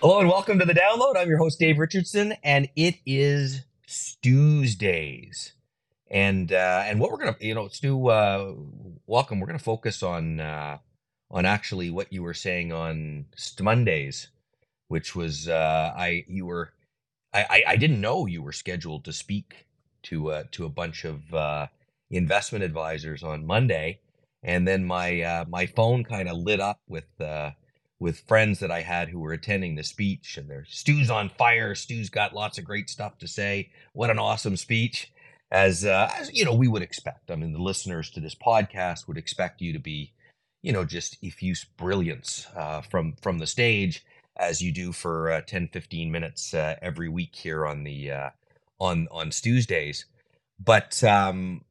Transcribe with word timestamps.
Hello 0.00 0.20
and 0.20 0.28
welcome 0.28 0.60
to 0.60 0.64
the 0.64 0.74
download. 0.74 1.16
I'm 1.16 1.28
your 1.28 1.38
host 1.38 1.58
Dave 1.58 1.78
Richardson, 1.78 2.34
and 2.44 2.68
it 2.76 2.96
is 3.04 3.62
Tuesdays. 4.22 5.54
And 6.10 6.52
uh, 6.52 6.84
and 6.86 7.00
what 7.00 7.10
we're 7.10 7.18
gonna, 7.18 7.36
you 7.40 7.54
know, 7.54 7.66
Stu, 7.68 8.08
uh, 8.08 8.54
welcome. 9.06 9.40
We're 9.40 9.48
gonna 9.48 9.58
focus 9.58 10.02
on 10.02 10.38
uh, 10.38 10.78
on 11.30 11.46
actually 11.46 11.90
what 11.90 12.12
you 12.12 12.22
were 12.22 12.34
saying 12.34 12.72
on 12.72 13.26
Mondays, 13.60 14.28
which 14.88 15.16
was 15.16 15.48
uh, 15.48 15.92
I 15.96 16.24
you 16.28 16.46
were 16.46 16.72
I, 17.34 17.46
I 17.50 17.62
I 17.72 17.76
didn't 17.76 18.00
know 18.00 18.26
you 18.26 18.42
were 18.42 18.52
scheduled 18.52 19.04
to 19.06 19.12
speak 19.12 19.66
to 20.04 20.30
uh, 20.30 20.44
to 20.52 20.66
a 20.66 20.70
bunch 20.70 21.04
of 21.04 21.34
uh, 21.34 21.66
investment 22.10 22.64
advisors 22.64 23.22
on 23.24 23.46
Monday, 23.46 24.00
and 24.42 24.68
then 24.68 24.84
my 24.84 25.22
uh, 25.22 25.44
my 25.48 25.66
phone 25.66 26.04
kind 26.04 26.28
of 26.28 26.36
lit 26.36 26.60
up 26.60 26.80
with 26.86 27.06
uh, 27.20 27.50
with 27.98 28.20
friends 28.20 28.60
that 28.60 28.70
I 28.70 28.82
had 28.82 29.08
who 29.08 29.20
were 29.20 29.32
attending 29.32 29.74
the 29.74 29.82
speech, 29.82 30.36
and 30.36 30.48
their 30.48 30.64
Stu's 30.66 31.10
on 31.10 31.30
fire. 31.30 31.74
Stu's 31.74 32.10
got 32.10 32.34
lots 32.34 32.58
of 32.58 32.64
great 32.64 32.90
stuff 32.90 33.18
to 33.18 33.28
say. 33.28 33.70
What 33.92 34.10
an 34.10 34.18
awesome 34.18 34.56
speech! 34.56 35.12
As, 35.50 35.84
uh, 35.84 36.10
as 36.18 36.32
you 36.32 36.44
know, 36.44 36.54
we 36.54 36.68
would 36.68 36.82
expect. 36.82 37.30
I 37.30 37.36
mean, 37.36 37.52
the 37.52 37.62
listeners 37.62 38.10
to 38.10 38.20
this 38.20 38.34
podcast 38.34 39.06
would 39.06 39.16
expect 39.16 39.60
you 39.60 39.72
to 39.72 39.78
be, 39.78 40.12
you 40.62 40.72
know, 40.72 40.84
just 40.84 41.22
effuse 41.22 41.64
brilliance 41.76 42.46
uh, 42.56 42.82
from 42.82 43.14
from 43.22 43.38
the 43.38 43.46
stage 43.46 44.04
as 44.36 44.60
you 44.60 44.72
do 44.72 44.92
for 44.92 45.30
uh, 45.32 45.40
10, 45.40 45.68
15 45.72 46.10
minutes 46.10 46.52
uh, 46.52 46.76
every 46.82 47.08
week 47.08 47.34
here 47.34 47.66
on 47.66 47.84
the 47.84 48.10
uh, 48.10 48.30
on 48.78 49.08
on 49.10 49.30
Tuesdays. 49.30 50.06
But 50.62 51.02
um, 51.04 51.62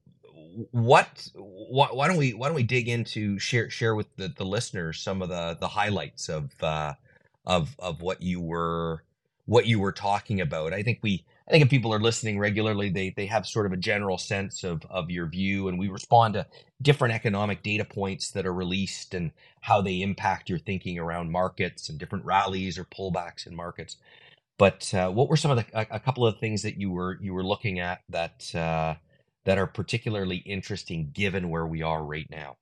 what, 0.72 1.30
what 1.36 1.95
why 1.95 2.08
don't 2.08 2.18
we 2.18 2.34
why 2.34 2.48
don't 2.48 2.55
we 2.55 2.63
dig 2.63 2.90
into 2.90 3.40
share 3.40 3.70
share 3.70 3.96
with 3.96 4.08
the, 4.18 4.30
the 4.30 4.46
listeners 4.46 5.02
some 5.02 5.22
of 5.22 5.30
the 5.30 5.58
the 5.59 5.70
highlights 5.70 6.30
of 6.30 6.52
uh 6.63 6.94
of 7.46 7.76
of 7.80 8.02
what 8.02 8.22
you 8.22 8.41
were 8.41 9.04
what 9.46 9.68
you 9.68 9.80
were 9.80 9.93
talking 9.93 10.41
about? 10.41 10.74
I 10.74 10.84
think 10.84 10.99
we 11.04 11.26
i 11.48 11.52
think 11.52 11.63
if 11.63 11.70
people 11.71 11.93
are 11.93 11.99
listening 12.02 12.40
regularly 12.40 12.90
they 12.90 13.12
they 13.12 13.27
have 13.27 13.48
sort 13.48 13.68
of 13.68 13.74
a 13.74 13.77
general 13.77 14.18
sense 14.18 14.63
of 14.63 14.84
of 14.90 15.12
your 15.12 15.27
view 15.27 15.68
and 15.70 15.80
we 15.80 15.90
respond 15.90 16.35
to 16.35 16.48
different 16.82 17.13
economic 17.15 17.63
data 17.63 17.85
points 17.85 18.32
that 18.32 18.46
are 18.48 18.54
released 18.54 19.13
and 19.15 19.32
how 19.62 19.82
they 19.82 20.02
impact 20.02 20.49
your 20.49 20.60
thinking 20.60 20.99
around 20.99 21.32
markets 21.32 21.90
and 21.90 21.99
different 21.99 22.26
rallies 22.26 22.77
or 22.80 22.85
pullbacks 22.85 23.48
in 23.48 23.55
markets. 23.55 23.98
But 24.60 24.93
uh, 24.93 25.12
what 25.12 25.30
were 25.30 25.37
some 25.37 25.52
of 25.52 25.58
the 25.58 25.65
a, 25.80 25.87
a 25.98 26.02
couple 26.02 26.26
of 26.27 26.40
things 26.40 26.63
that 26.63 26.77
you 26.80 26.91
were 26.91 27.18
you 27.21 27.34
were 27.34 27.46
looking 27.46 27.80
at 27.80 28.02
that 28.10 28.54
uh 28.55 28.96
that 29.46 29.57
are 29.57 29.68
particularly 29.68 30.38
interesting 30.38 31.12
given 31.13 31.49
where 31.49 31.65
we 31.65 31.82
are 31.82 32.04
right 32.04 32.27
now? 32.29 32.57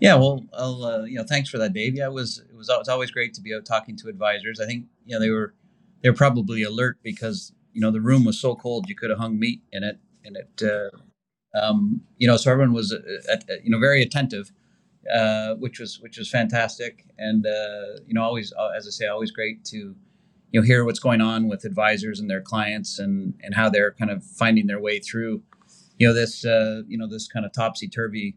Yeah, 0.00 0.14
well, 0.14 0.46
uh, 0.52 1.02
you 1.04 1.16
know, 1.16 1.24
thanks 1.24 1.50
for 1.50 1.58
that, 1.58 1.72
Dave. 1.72 1.96
Yeah, 1.96 2.06
it 2.06 2.12
was 2.12 2.38
it 2.38 2.56
was 2.56 2.68
it's 2.72 2.88
always 2.88 3.10
great 3.10 3.34
to 3.34 3.40
be 3.40 3.54
out 3.54 3.64
talking 3.64 3.96
to 3.96 4.08
advisors. 4.08 4.60
I 4.60 4.66
think 4.66 4.86
you 5.04 5.14
know 5.14 5.20
they 5.20 5.30
were 5.30 5.54
they 6.02 6.10
were 6.10 6.16
probably 6.16 6.62
alert 6.62 6.98
because 7.02 7.52
you 7.72 7.80
know 7.80 7.90
the 7.90 8.00
room 8.00 8.24
was 8.24 8.40
so 8.40 8.54
cold 8.54 8.88
you 8.88 8.94
could 8.94 9.10
have 9.10 9.18
hung 9.18 9.38
meat 9.38 9.60
in 9.72 9.82
it, 9.82 9.98
and 10.24 10.36
it 10.36 10.62
uh, 10.62 11.58
um, 11.58 12.02
you 12.16 12.28
know 12.28 12.36
so 12.36 12.52
everyone 12.52 12.74
was 12.74 12.92
uh, 12.92 13.36
you 13.64 13.70
know 13.70 13.80
very 13.80 14.00
attentive, 14.00 14.52
uh, 15.12 15.54
which 15.54 15.80
was 15.80 16.00
which 16.00 16.16
was 16.16 16.30
fantastic, 16.30 17.04
and 17.18 17.44
uh, 17.44 18.00
you 18.06 18.14
know 18.14 18.22
always 18.22 18.52
as 18.76 18.86
I 18.86 18.90
say 18.90 19.06
always 19.08 19.32
great 19.32 19.64
to 19.66 19.96
you 20.50 20.60
know 20.60 20.66
hear 20.66 20.84
what's 20.84 20.98
going 20.98 21.20
on 21.20 21.48
with 21.48 21.64
advisors 21.64 22.20
and 22.20 22.30
their 22.30 22.40
clients 22.40 22.98
and 22.98 23.34
and 23.42 23.54
how 23.54 23.68
they're 23.68 23.92
kind 23.92 24.10
of 24.10 24.24
finding 24.24 24.66
their 24.66 24.80
way 24.80 24.98
through 24.98 25.42
you 25.98 26.06
know 26.06 26.14
this 26.14 26.44
uh, 26.44 26.82
you 26.86 26.96
know 26.96 27.06
this 27.06 27.28
kind 27.28 27.44
of 27.44 27.52
topsy 27.52 27.88
turvy 27.88 28.36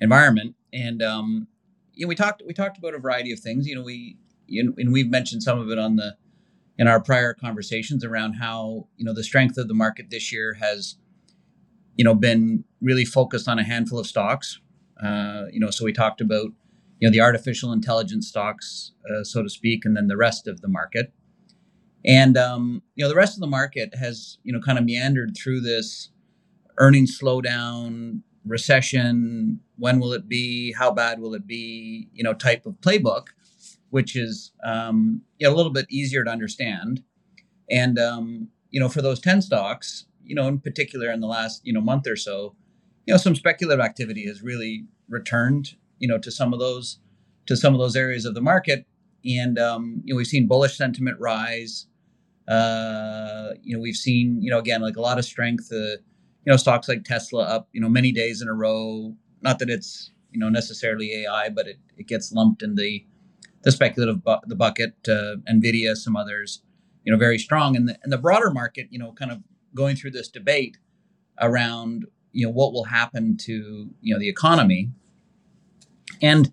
environment. 0.00 0.54
And 0.72 1.02
um, 1.02 1.48
you 1.94 2.04
know 2.04 2.08
we 2.08 2.14
talked 2.14 2.42
we 2.46 2.52
talked 2.52 2.78
about 2.78 2.94
a 2.94 2.98
variety 2.98 3.32
of 3.32 3.40
things. 3.40 3.66
You 3.66 3.76
know 3.76 3.82
we 3.82 4.18
you 4.46 4.64
know, 4.64 4.72
and 4.76 4.92
we've 4.92 5.10
mentioned 5.10 5.42
some 5.42 5.58
of 5.58 5.70
it 5.70 5.78
on 5.78 5.96
the 5.96 6.16
in 6.78 6.88
our 6.88 7.00
prior 7.00 7.32
conversations 7.32 8.04
around 8.04 8.34
how 8.34 8.88
you 8.96 9.04
know 9.04 9.14
the 9.14 9.24
strength 9.24 9.56
of 9.56 9.68
the 9.68 9.74
market 9.74 10.10
this 10.10 10.32
year 10.32 10.54
has 10.54 10.96
you 11.96 12.04
know 12.04 12.14
been 12.14 12.64
really 12.80 13.04
focused 13.04 13.48
on 13.48 13.58
a 13.58 13.64
handful 13.64 13.98
of 13.98 14.06
stocks. 14.06 14.60
Uh, 15.02 15.44
you 15.52 15.60
know 15.60 15.70
so 15.70 15.84
we 15.84 15.92
talked 15.92 16.20
about 16.20 16.48
you 16.98 17.08
know 17.08 17.12
the 17.12 17.20
artificial 17.20 17.72
intelligence 17.72 18.26
stocks 18.26 18.92
uh, 19.10 19.22
so 19.22 19.42
to 19.42 19.50
speak 19.50 19.84
and 19.84 19.94
then 19.94 20.06
the 20.06 20.16
rest 20.16 20.46
of 20.48 20.62
the 20.62 20.68
market 20.68 21.12
and 22.06 22.36
um, 22.36 22.82
you 22.94 23.04
know, 23.04 23.08
the 23.08 23.16
rest 23.16 23.36
of 23.36 23.40
the 23.40 23.46
market 23.46 23.94
has 23.94 24.38
you 24.44 24.52
know 24.52 24.60
kind 24.60 24.78
of 24.78 24.84
meandered 24.84 25.36
through 25.36 25.60
this 25.60 26.10
earnings 26.78 27.18
slowdown, 27.20 28.20
recession. 28.44 29.60
When 29.76 29.98
will 29.98 30.12
it 30.12 30.28
be? 30.28 30.72
How 30.72 30.90
bad 30.92 31.20
will 31.20 31.34
it 31.34 31.46
be? 31.46 32.08
You 32.12 32.24
know, 32.24 32.32
type 32.32 32.64
of 32.66 32.74
playbook, 32.74 33.28
which 33.90 34.16
is 34.16 34.52
um, 34.64 35.22
you 35.38 35.46
know, 35.46 35.54
a 35.54 35.56
little 35.56 35.72
bit 35.72 35.86
easier 35.90 36.24
to 36.24 36.30
understand. 36.30 37.02
And 37.70 37.98
um, 37.98 38.48
you 38.70 38.80
know, 38.80 38.88
for 38.88 39.02
those 39.02 39.20
ten 39.20 39.42
stocks, 39.42 40.06
you 40.24 40.34
know, 40.34 40.46
in 40.48 40.60
particular 40.60 41.10
in 41.10 41.20
the 41.20 41.26
last 41.26 41.62
you 41.64 41.72
know 41.72 41.80
month 41.80 42.06
or 42.06 42.16
so, 42.16 42.54
you 43.06 43.14
know, 43.14 43.18
some 43.18 43.34
speculative 43.34 43.84
activity 43.84 44.26
has 44.26 44.42
really 44.42 44.86
returned. 45.08 45.74
You 45.98 46.08
know, 46.08 46.18
to 46.18 46.30
some 46.30 46.52
of 46.52 46.60
those 46.60 46.98
to 47.46 47.56
some 47.56 47.74
of 47.74 47.80
those 47.80 47.96
areas 47.96 48.24
of 48.24 48.34
the 48.34 48.40
market, 48.40 48.86
and 49.24 49.58
um, 49.58 50.02
you 50.04 50.14
know, 50.14 50.18
we've 50.18 50.26
seen 50.26 50.46
bullish 50.46 50.76
sentiment 50.76 51.18
rise. 51.18 51.86
Uh, 52.48 53.50
you 53.62 53.76
know, 53.76 53.80
we've 53.80 53.96
seen, 53.96 54.40
you 54.40 54.50
know, 54.50 54.58
again, 54.58 54.80
like 54.80 54.96
a 54.96 55.00
lot 55.00 55.18
of 55.18 55.24
strength, 55.24 55.68
uh, 55.72 55.76
you 55.76 56.52
know, 56.52 56.56
stocks 56.56 56.88
like 56.88 57.04
Tesla 57.04 57.42
up, 57.42 57.68
you 57.72 57.80
know, 57.80 57.88
many 57.88 58.12
days 58.12 58.40
in 58.40 58.48
a 58.48 58.54
row. 58.54 59.14
Not 59.42 59.58
that 59.58 59.68
it's, 59.70 60.10
you 60.30 60.38
know, 60.38 60.48
necessarily 60.48 61.24
AI, 61.24 61.48
but 61.48 61.66
it, 61.66 61.78
it 61.96 62.06
gets 62.06 62.32
lumped 62.32 62.62
in 62.62 62.76
the, 62.76 63.04
the 63.62 63.72
speculative 63.72 64.22
bu- 64.22 64.46
the 64.46 64.54
bucket, 64.54 64.94
uh, 65.08 65.36
Nvidia, 65.50 65.96
some 65.96 66.16
others, 66.16 66.62
you 67.04 67.12
know, 67.12 67.18
very 67.18 67.38
strong. 67.38 67.76
And 67.76 67.88
the, 67.88 67.98
and 68.02 68.12
the 68.12 68.18
broader 68.18 68.50
market, 68.50 68.86
you 68.90 68.98
know, 68.98 69.12
kind 69.12 69.32
of 69.32 69.38
going 69.74 69.96
through 69.96 70.12
this 70.12 70.28
debate 70.28 70.78
around, 71.40 72.06
you 72.32 72.46
know, 72.46 72.52
what 72.52 72.72
will 72.72 72.84
happen 72.84 73.36
to, 73.38 73.90
you 74.00 74.14
know, 74.14 74.20
the 74.20 74.28
economy. 74.28 74.90
And, 76.22 76.52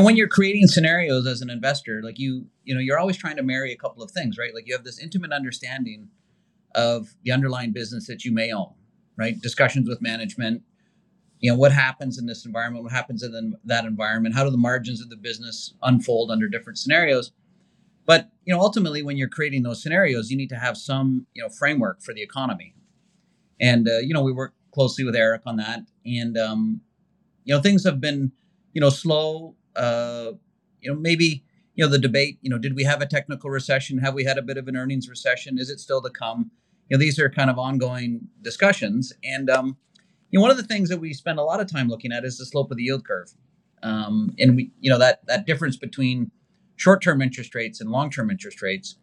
know 0.00 0.04
when 0.04 0.16
you're 0.16 0.28
creating 0.28 0.66
scenarios 0.66 1.26
as 1.26 1.40
an 1.40 1.50
investor 1.50 2.02
like 2.02 2.18
you 2.18 2.46
you 2.64 2.74
know 2.74 2.80
you're 2.80 2.98
always 2.98 3.16
trying 3.16 3.36
to 3.36 3.42
marry 3.42 3.72
a 3.72 3.76
couple 3.76 4.02
of 4.02 4.10
things 4.10 4.38
right? 4.38 4.54
Like 4.54 4.66
you 4.66 4.74
have 4.74 4.84
this 4.84 4.98
intimate 4.98 5.32
understanding 5.32 6.08
of 6.74 7.14
the 7.22 7.32
underlying 7.32 7.72
business 7.72 8.06
that 8.06 8.24
you 8.24 8.32
may 8.32 8.52
own 8.52 8.74
right? 9.16 9.40
Discussions 9.40 9.88
with 9.88 10.02
management. 10.02 10.62
You 11.40 11.50
know 11.50 11.56
what 11.58 11.72
happens 11.72 12.18
in 12.18 12.26
this 12.26 12.46
environment? 12.46 12.84
What 12.84 12.92
happens 12.92 13.22
in 13.22 13.32
the, 13.32 13.52
that 13.64 13.84
environment? 13.84 14.34
How 14.34 14.44
do 14.44 14.50
the 14.50 14.56
margins 14.56 15.00
of 15.02 15.10
the 15.10 15.16
business 15.16 15.74
unfold 15.82 16.30
under 16.30 16.48
different 16.48 16.78
scenarios? 16.78 17.32
But 18.04 18.30
you 18.44 18.54
know 18.54 18.60
ultimately 18.60 19.02
when 19.02 19.16
you're 19.16 19.28
creating 19.28 19.62
those 19.62 19.82
scenarios 19.82 20.30
you 20.30 20.36
need 20.36 20.48
to 20.50 20.56
have 20.56 20.76
some 20.76 21.26
you 21.34 21.42
know 21.42 21.48
framework 21.48 22.02
for 22.02 22.14
the 22.14 22.22
economy. 22.22 22.74
And 23.60 23.88
uh, 23.88 23.98
you 23.98 24.14
know 24.14 24.22
we 24.22 24.32
work 24.32 24.54
closely 24.72 25.04
with 25.04 25.16
eric 25.16 25.42
on 25.46 25.56
that. 25.56 25.80
And 26.04 26.36
um, 26.38 26.80
you 27.44 27.54
know 27.54 27.60
things 27.60 27.84
have 27.84 28.00
been 28.00 28.32
you 28.72 28.80
know 28.80 28.90
slow 28.90 29.55
uh, 29.76 30.32
you 30.80 30.92
know, 30.92 30.98
maybe 30.98 31.44
you 31.74 31.84
know 31.84 31.90
the 31.90 31.98
debate. 31.98 32.38
You 32.42 32.50
know, 32.50 32.58
did 32.58 32.74
we 32.74 32.84
have 32.84 33.00
a 33.00 33.06
technical 33.06 33.50
recession? 33.50 33.98
Have 33.98 34.14
we 34.14 34.24
had 34.24 34.38
a 34.38 34.42
bit 34.42 34.56
of 34.56 34.68
an 34.68 34.76
earnings 34.76 35.08
recession? 35.08 35.58
Is 35.58 35.70
it 35.70 35.80
still 35.80 36.02
to 36.02 36.10
come? 36.10 36.50
You 36.88 36.96
know, 36.96 37.00
these 37.00 37.18
are 37.18 37.28
kind 37.28 37.50
of 37.50 37.58
ongoing 37.58 38.28
discussions. 38.42 39.12
And 39.24 39.50
um, 39.50 39.76
you 40.30 40.38
know, 40.38 40.42
one 40.42 40.50
of 40.50 40.56
the 40.56 40.62
things 40.62 40.88
that 40.88 40.98
we 40.98 41.12
spend 41.12 41.38
a 41.38 41.42
lot 41.42 41.60
of 41.60 41.70
time 41.70 41.88
looking 41.88 42.12
at 42.12 42.24
is 42.24 42.38
the 42.38 42.46
slope 42.46 42.70
of 42.70 42.76
the 42.76 42.84
yield 42.84 43.06
curve, 43.06 43.32
um, 43.82 44.34
and 44.38 44.56
we, 44.56 44.70
you 44.80 44.90
know, 44.90 44.98
that 44.98 45.26
that 45.26 45.46
difference 45.46 45.76
between 45.76 46.30
short-term 46.76 47.22
interest 47.22 47.54
rates 47.54 47.80
and 47.80 47.90
long-term 47.90 48.30
interest 48.30 48.60
rates. 48.62 48.96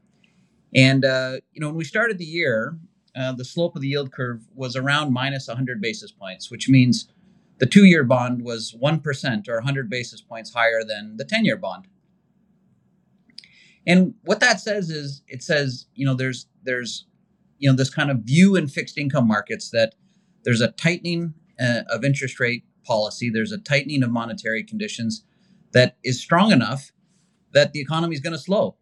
And 0.75 1.05
uh, 1.05 1.37
you 1.53 1.61
know, 1.61 1.67
when 1.67 1.75
we 1.75 1.83
started 1.83 2.17
the 2.17 2.25
year, 2.25 2.77
uh, 3.15 3.31
the 3.33 3.45
slope 3.45 3.75
of 3.75 3.81
the 3.81 3.87
yield 3.87 4.11
curve 4.11 4.41
was 4.55 4.75
around 4.75 5.13
minus 5.13 5.47
100 5.47 5.81
basis 5.81 6.11
points, 6.11 6.49
which 6.49 6.67
means 6.67 7.07
the 7.63 7.69
two 7.69 7.85
year 7.85 8.03
bond 8.03 8.41
was 8.41 8.75
1% 8.83 9.47
or 9.47 9.55
100 9.55 9.89
basis 9.89 10.19
points 10.19 10.53
higher 10.53 10.83
than 10.83 11.15
the 11.15 11.23
10 11.23 11.45
year 11.45 11.55
bond. 11.55 11.87
And 13.87 14.15
what 14.25 14.41
that 14.41 14.59
says 14.59 14.89
is 14.89 15.21
it 15.29 15.41
says, 15.41 15.85
you 15.95 16.05
know, 16.05 16.13
there's, 16.13 16.47
there's, 16.65 17.05
you 17.59 17.69
know, 17.69 17.75
this 17.77 17.89
kind 17.89 18.11
of 18.11 18.17
view 18.17 18.57
in 18.57 18.67
fixed 18.67 18.97
income 18.97 19.29
markets 19.29 19.69
that 19.69 19.95
there's 20.43 20.59
a 20.59 20.73
tightening 20.73 21.35
uh, 21.57 21.83
of 21.89 22.03
interest 22.03 22.37
rate 22.37 22.65
policy, 22.83 23.29
there's 23.29 23.53
a 23.53 23.57
tightening 23.57 24.03
of 24.03 24.11
monetary 24.11 24.61
conditions 24.61 25.23
that 25.71 25.95
is 26.03 26.21
strong 26.21 26.51
enough 26.51 26.91
that 27.53 27.71
the 27.71 27.79
economy 27.79 28.13
is 28.13 28.19
going 28.19 28.33
to 28.33 28.39
slow. 28.39 28.75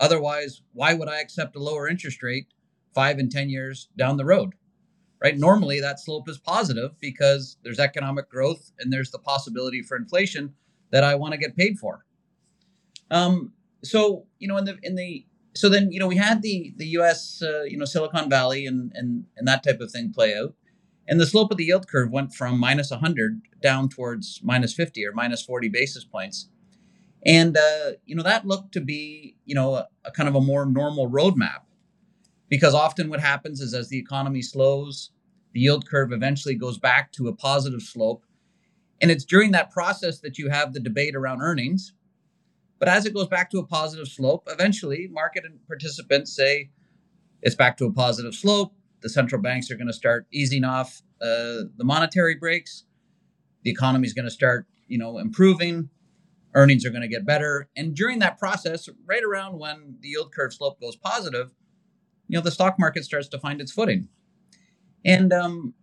Otherwise, 0.00 0.62
why 0.72 0.94
would 0.94 1.10
I 1.10 1.20
accept 1.20 1.54
a 1.54 1.62
lower 1.62 1.86
interest 1.86 2.22
rate 2.22 2.46
five 2.94 3.18
and 3.18 3.30
10 3.30 3.50
years 3.50 3.90
down 3.94 4.16
the 4.16 4.24
road? 4.24 4.54
Right? 5.22 5.36
Normally 5.36 5.80
that 5.80 6.00
slope 6.00 6.28
is 6.28 6.38
positive 6.38 6.98
because 7.00 7.56
there's 7.62 7.78
economic 7.78 8.28
growth 8.28 8.72
and 8.78 8.92
there's 8.92 9.10
the 9.10 9.18
possibility 9.18 9.82
for 9.82 9.96
inflation 9.96 10.54
that 10.90 11.04
I 11.04 11.14
want 11.14 11.32
to 11.32 11.38
get 11.38 11.56
paid 11.56 11.78
for. 11.78 12.04
Um, 13.10 13.52
so 13.82 14.26
you 14.38 14.48
know, 14.48 14.56
in 14.56 14.64
the 14.64 14.78
in 14.82 14.96
the 14.96 15.24
so 15.54 15.68
then 15.68 15.92
you 15.92 16.00
know 16.00 16.06
we 16.06 16.16
had 16.16 16.42
the 16.42 16.74
the 16.76 16.86
U.S. 16.88 17.42
Uh, 17.42 17.62
you 17.62 17.76
know 17.76 17.84
Silicon 17.84 18.28
Valley 18.28 18.66
and 18.66 18.92
and 18.94 19.24
and 19.36 19.46
that 19.48 19.62
type 19.62 19.80
of 19.80 19.90
thing 19.90 20.12
play 20.12 20.36
out, 20.36 20.54
and 21.08 21.20
the 21.20 21.26
slope 21.26 21.50
of 21.50 21.56
the 21.56 21.64
yield 21.64 21.88
curve 21.88 22.10
went 22.10 22.34
from 22.34 22.58
minus 22.58 22.90
100 22.90 23.40
down 23.60 23.88
towards 23.88 24.40
minus 24.42 24.72
50 24.74 25.04
or 25.06 25.12
minus 25.12 25.42
40 25.42 25.68
basis 25.68 26.04
points, 26.04 26.48
And, 27.24 27.56
uh, 27.56 27.92
you 28.04 28.14
know, 28.14 28.22
that 28.22 28.46
looked 28.46 28.72
to 28.72 28.80
be, 28.80 29.36
you 29.44 29.54
know, 29.54 29.74
a, 29.74 29.88
a 30.04 30.10
kind 30.12 30.28
of 30.28 30.34
a 30.34 30.40
more 30.40 30.64
normal 30.66 31.10
roadmap 31.10 31.62
because 32.48 32.74
often 32.74 33.10
what 33.10 33.20
happens 33.20 33.60
is 33.60 33.74
as 33.74 33.88
the 33.88 33.98
economy 33.98 34.42
slows, 34.42 35.10
the 35.52 35.60
yield 35.60 35.88
curve 35.88 36.12
eventually 36.12 36.54
goes 36.54 36.78
back 36.78 37.12
to 37.12 37.28
a 37.28 37.34
positive 37.34 37.82
slope. 37.82 38.24
And 39.00 39.10
it's 39.10 39.24
during 39.24 39.52
that 39.52 39.70
process 39.70 40.20
that 40.20 40.38
you 40.38 40.48
have 40.48 40.72
the 40.72 40.80
debate 40.80 41.14
around 41.14 41.42
earnings. 41.42 41.92
But 42.78 42.88
as 42.88 43.06
it 43.06 43.14
goes 43.14 43.26
back 43.26 43.50
to 43.50 43.58
a 43.58 43.66
positive 43.66 44.08
slope, 44.08 44.48
eventually 44.48 45.08
market 45.10 45.44
participants 45.66 46.34
say 46.34 46.70
it's 47.42 47.54
back 47.54 47.76
to 47.78 47.86
a 47.86 47.92
positive 47.92 48.34
slope. 48.34 48.74
The 49.00 49.08
central 49.08 49.40
banks 49.40 49.70
are 49.70 49.76
going 49.76 49.86
to 49.86 49.92
start 49.92 50.26
easing 50.32 50.64
off 50.64 51.02
uh, 51.20 51.64
the 51.76 51.84
monetary 51.84 52.34
brakes. 52.34 52.84
The 53.62 53.70
economy 53.70 54.06
is 54.06 54.12
going 54.12 54.26
to 54.26 54.30
start, 54.30 54.66
you 54.88 54.98
know, 54.98 55.18
improving. 55.18 55.88
Earnings 56.54 56.84
are 56.86 56.90
going 56.90 57.02
to 57.02 57.08
get 57.08 57.26
better. 57.26 57.68
And 57.76 57.94
during 57.94 58.18
that 58.20 58.38
process, 58.38 58.88
right 59.04 59.22
around 59.22 59.58
when 59.58 59.96
the 60.00 60.08
yield 60.08 60.32
curve 60.32 60.52
slope 60.54 60.80
goes 60.80 60.96
positive, 60.96 61.54
you 62.28 62.36
know, 62.36 62.42
the 62.42 62.50
stock 62.50 62.78
market 62.78 63.04
starts 63.04 63.28
to 63.28 63.38
find 63.38 63.60
its 63.60 63.72
footing. 63.72 64.08
And 65.04 65.32
um, 65.32 65.74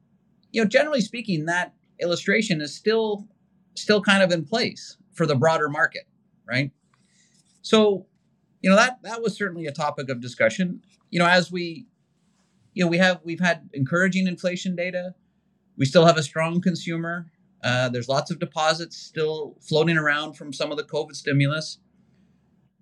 you 0.52 0.62
know, 0.62 0.68
generally 0.68 1.02
speaking, 1.02 1.46
that 1.46 1.74
illustration 2.00 2.62
is 2.62 2.76
still 2.76 3.28
still 3.76 4.02
kind 4.02 4.22
of 4.22 4.32
in 4.32 4.46
place 4.46 4.98
for 5.14 5.26
the 5.26 5.36
broader 5.36 5.70
market, 5.70 6.04
right? 6.48 6.72
So, 7.62 8.06
you 8.62 8.70
know, 8.70 8.76
that 8.76 9.00
that 9.04 9.22
was 9.22 9.36
certainly 9.36 9.66
a 9.66 9.72
topic 9.72 10.10
of 10.10 10.22
discussion. 10.22 10.82
You 11.10 11.20
know, 11.20 11.28
as 11.28 11.52
we 11.52 11.88
you 12.74 12.84
know, 12.84 12.90
we 12.90 12.98
have 12.98 13.22
we've 13.24 13.40
had 13.40 13.70
encouraging 13.74 14.28
inflation 14.28 14.76
data. 14.76 15.16
We 15.78 15.86
still 15.86 16.06
have 16.06 16.18
a 16.18 16.24
strong 16.24 16.62
consumer. 16.62 17.32
Uh, 17.64 17.88
there's 17.90 18.10
lots 18.10 18.30
of 18.30 18.40
deposits 18.40 18.98
still 18.98 19.56
floating 19.62 19.98
around 19.98 20.34
from 20.34 20.52
some 20.52 20.72
of 20.72 20.78
the 20.78 20.84
COVID 20.84 21.16
stimulus. 21.16 21.78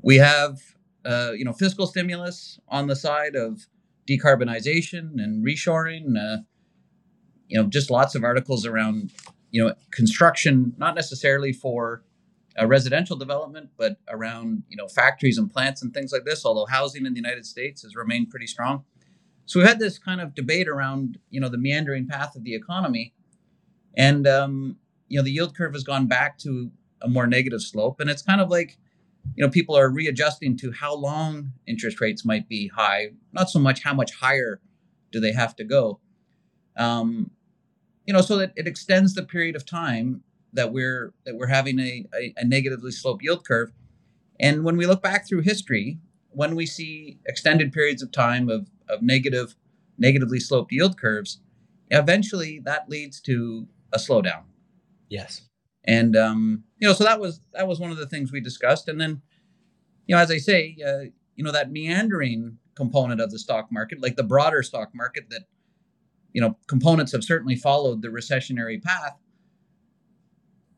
We 0.02 0.18
have, 0.18 0.60
uh, 1.06 1.32
you 1.36 1.46
know, 1.46 1.54
fiscal 1.54 1.88
stimulus 1.88 2.60
on 2.68 2.88
the 2.88 2.96
side 2.96 3.36
of 3.36 3.68
decarbonization 4.08 5.22
and 5.22 5.46
reshoring. 5.46 6.18
Uh, 6.18 6.44
you 7.48 7.62
know, 7.62 7.68
just 7.68 7.92
lots 7.92 8.16
of 8.16 8.24
articles 8.24 8.66
around, 8.66 9.12
you 9.50 9.64
know, 9.64 9.74
construction, 9.92 10.74
not 10.78 10.96
necessarily 10.96 11.52
for 11.52 12.04
uh, 12.60 12.66
residential 12.66 13.18
development, 13.18 13.70
but 13.78 13.98
around, 14.10 14.64
you 14.70 14.78
know, 14.78 14.88
factories 14.88 15.38
and 15.38 15.52
plants 15.52 15.82
and 15.82 15.94
things 15.94 16.12
like 16.12 16.24
this. 16.24 16.46
Although 16.46 16.66
housing 16.66 17.06
in 17.06 17.14
the 17.14 17.20
United 17.20 17.46
States 17.46 17.82
has 17.84 17.96
remained 17.96 18.30
pretty 18.30 18.48
strong. 18.48 18.86
So 19.46 19.60
we've 19.60 19.68
had 19.68 19.80
this 19.80 20.00
kind 20.00 20.22
of 20.22 20.34
debate 20.34 20.70
around, 20.70 21.18
you 21.30 21.42
know, 21.42 21.50
the 21.50 21.58
meandering 21.58 22.08
path 22.08 22.36
of 22.36 22.44
the 22.44 22.56
economy, 22.56 23.14
and 23.98 24.26
um, 24.26 24.78
you 25.10 25.18
know, 25.18 25.24
the 25.24 25.32
yield 25.32 25.56
curve 25.58 25.74
has 25.74 25.84
gone 25.84 26.08
back 26.08 26.38
to 26.40 26.72
a 27.02 27.10
more 27.10 27.28
negative 27.28 27.62
slope, 27.62 28.00
and 28.00 28.10
it's 28.10 28.22
kind 28.22 28.40
of 28.40 28.50
like 28.50 28.78
you 29.36 29.44
know, 29.44 29.50
people 29.50 29.76
are 29.78 29.90
readjusting 29.90 30.58
to 30.58 30.72
how 30.72 30.96
long 30.96 31.52
interest 31.68 32.02
rates 32.02 32.26
might 32.26 32.48
be 32.50 32.68
high, 32.68 33.12
not 33.32 33.50
so 33.50 33.60
much 33.60 33.84
how 33.84 33.94
much 33.94 34.14
higher 34.14 34.60
do 35.12 35.20
they 35.20 35.32
have 35.32 35.56
to 35.58 35.64
go. 35.64 36.00
Um, 36.78 37.32
you 38.06 38.14
know, 38.14 38.22
so 38.22 38.38
that 38.38 38.54
it 38.56 38.68
extends 38.68 39.14
the 39.14 39.24
period 39.24 39.56
of 39.56 39.66
time 39.66 40.24
that 40.54 40.74
we're 40.74 41.14
that 41.26 41.36
we're 41.36 41.48
having 41.48 41.80
a, 41.80 42.06
a, 42.16 42.34
a 42.38 42.46
negatively 42.46 42.92
sloped 42.92 43.24
yield 43.24 43.46
curve. 43.46 43.72
And 44.40 44.64
when 44.64 44.76
we 44.76 44.88
look 44.88 45.04
back 45.04 45.28
through 45.28 45.42
history, 45.42 46.00
when 46.32 46.56
we 46.56 46.66
see 46.66 47.20
extended 47.28 47.72
periods 47.72 48.02
of 48.02 48.12
time 48.12 48.50
of, 48.50 48.70
of 48.90 49.02
negative, 49.02 49.56
negatively 49.98 50.40
sloped 50.40 50.72
yield 50.72 51.00
curves, 51.00 51.40
eventually 51.92 52.60
that 52.66 52.90
leads 52.90 53.22
to 53.22 53.68
a 53.94 53.98
slowdown. 53.98 54.44
Yes. 55.10 55.44
And 55.84 56.16
um, 56.16 56.64
you 56.78 56.88
know, 56.88 56.94
so 56.94 57.04
that 57.04 57.20
was 57.20 57.42
that 57.54 57.68
was 57.68 57.80
one 57.80 57.92
of 57.92 57.98
the 57.98 58.08
things 58.08 58.32
we 58.32 58.42
discussed. 58.42 58.88
And 58.88 59.00
then, 59.00 59.22
you 60.08 60.16
know, 60.16 60.22
as 60.22 60.32
I 60.32 60.38
say, 60.38 60.76
uh, 60.86 61.10
you 61.36 61.44
know, 61.44 61.52
that 61.52 61.72
meandering 61.72 62.58
component 62.76 63.20
of 63.20 63.32
the 63.32 63.40
stock 63.40 63.68
market, 63.72 64.02
like 64.02 64.16
the 64.16 64.24
broader 64.24 64.64
stock 64.64 64.90
market, 64.94 65.30
that 65.30 65.44
you 66.34 66.42
know, 66.42 66.58
components 66.68 67.12
have 67.12 67.24
certainly 67.24 67.56
followed 67.56 68.02
the 68.02 68.08
recessionary 68.08 68.82
path. 68.82 69.18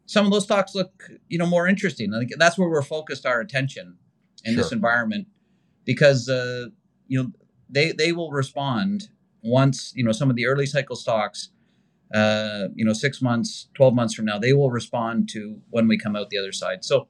Some 0.05 0.25
of 0.25 0.31
those 0.31 0.43
stocks 0.43 0.75
look, 0.75 1.03
you 1.29 1.37
know, 1.37 1.45
more 1.45 1.67
interesting. 1.67 2.13
I 2.13 2.19
think 2.19 2.33
that's 2.37 2.57
where 2.57 2.69
we're 2.69 2.81
focused 2.81 3.25
our 3.25 3.39
attention 3.39 3.97
in 4.43 4.53
sure. 4.53 4.63
this 4.63 4.71
environment, 4.71 5.27
because 5.85 6.27
uh, 6.29 6.67
you 7.07 7.21
know 7.21 7.31
they 7.69 7.91
they 7.91 8.11
will 8.11 8.31
respond 8.31 9.09
once 9.43 9.93
you 9.95 10.03
know 10.03 10.11
some 10.11 10.29
of 10.29 10.35
the 10.35 10.45
early 10.45 10.65
cycle 10.65 10.95
stocks 10.95 11.49
uh, 12.13 12.67
you 12.75 12.85
know, 12.85 12.93
six 12.93 13.21
months, 13.21 13.69
12 13.75 13.95
months 13.95 14.13
from 14.13 14.25
now, 14.25 14.37
they 14.37 14.53
will 14.53 14.69
respond 14.69 15.27
to 15.29 15.59
when 15.71 15.87
we 15.87 15.97
come 15.97 16.15
out 16.15 16.29
the 16.29 16.37
other 16.37 16.51
side. 16.51 16.85
So, 16.85 17.07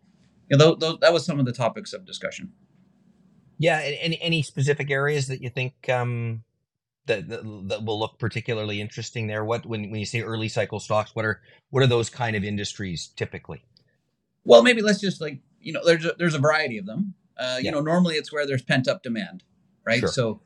you 0.49 0.57
know, 0.57 0.75
th- 0.75 0.79
th- 0.79 0.99
that 1.01 1.11
was 1.11 1.25
some 1.25 1.39
of 1.39 1.45
the 1.45 1.51
topics 1.51 1.91
of 1.91 2.05
discussion. 2.05 2.53
Yeah. 3.57 3.79
Any, 3.79 4.21
any 4.21 4.41
specific 4.41 4.89
areas 4.89 5.27
that 5.27 5.41
you 5.41 5.49
think 5.49 5.89
um, 5.89 6.43
that, 7.07 7.27
that, 7.27 7.41
that 7.67 7.83
will 7.83 7.99
look 7.99 8.17
particularly 8.17 8.79
interesting 8.79 9.27
there? 9.27 9.43
What, 9.43 9.65
when, 9.65 9.91
when 9.91 9.99
you 9.99 10.05
say 10.05 10.21
early 10.21 10.47
cycle 10.47 10.79
stocks, 10.79 11.13
what 11.13 11.25
are, 11.25 11.41
what 11.69 11.83
are 11.83 11.87
those 11.87 12.09
kind 12.09 12.35
of 12.37 12.45
industries 12.45 13.07
typically? 13.15 13.65
Well, 14.45 14.63
maybe 14.63 14.81
let's 14.81 15.01
just 15.01 15.19
like, 15.19 15.39
you 15.59 15.73
know, 15.73 15.81
there's 15.85 16.05
a, 16.05 16.13
there's 16.17 16.35
a 16.35 16.39
variety 16.39 16.77
of 16.77 16.85
them. 16.85 17.13
Uh, 17.37 17.55
you 17.57 17.65
yeah. 17.65 17.71
know, 17.71 17.81
normally 17.81 18.15
it's 18.15 18.31
where 18.31 18.47
there's 18.47 18.61
pent 18.61 18.87
up 18.87 19.03
demand, 19.03 19.43
right? 19.85 19.99
Sure. 19.99 20.09
So, 20.09 20.41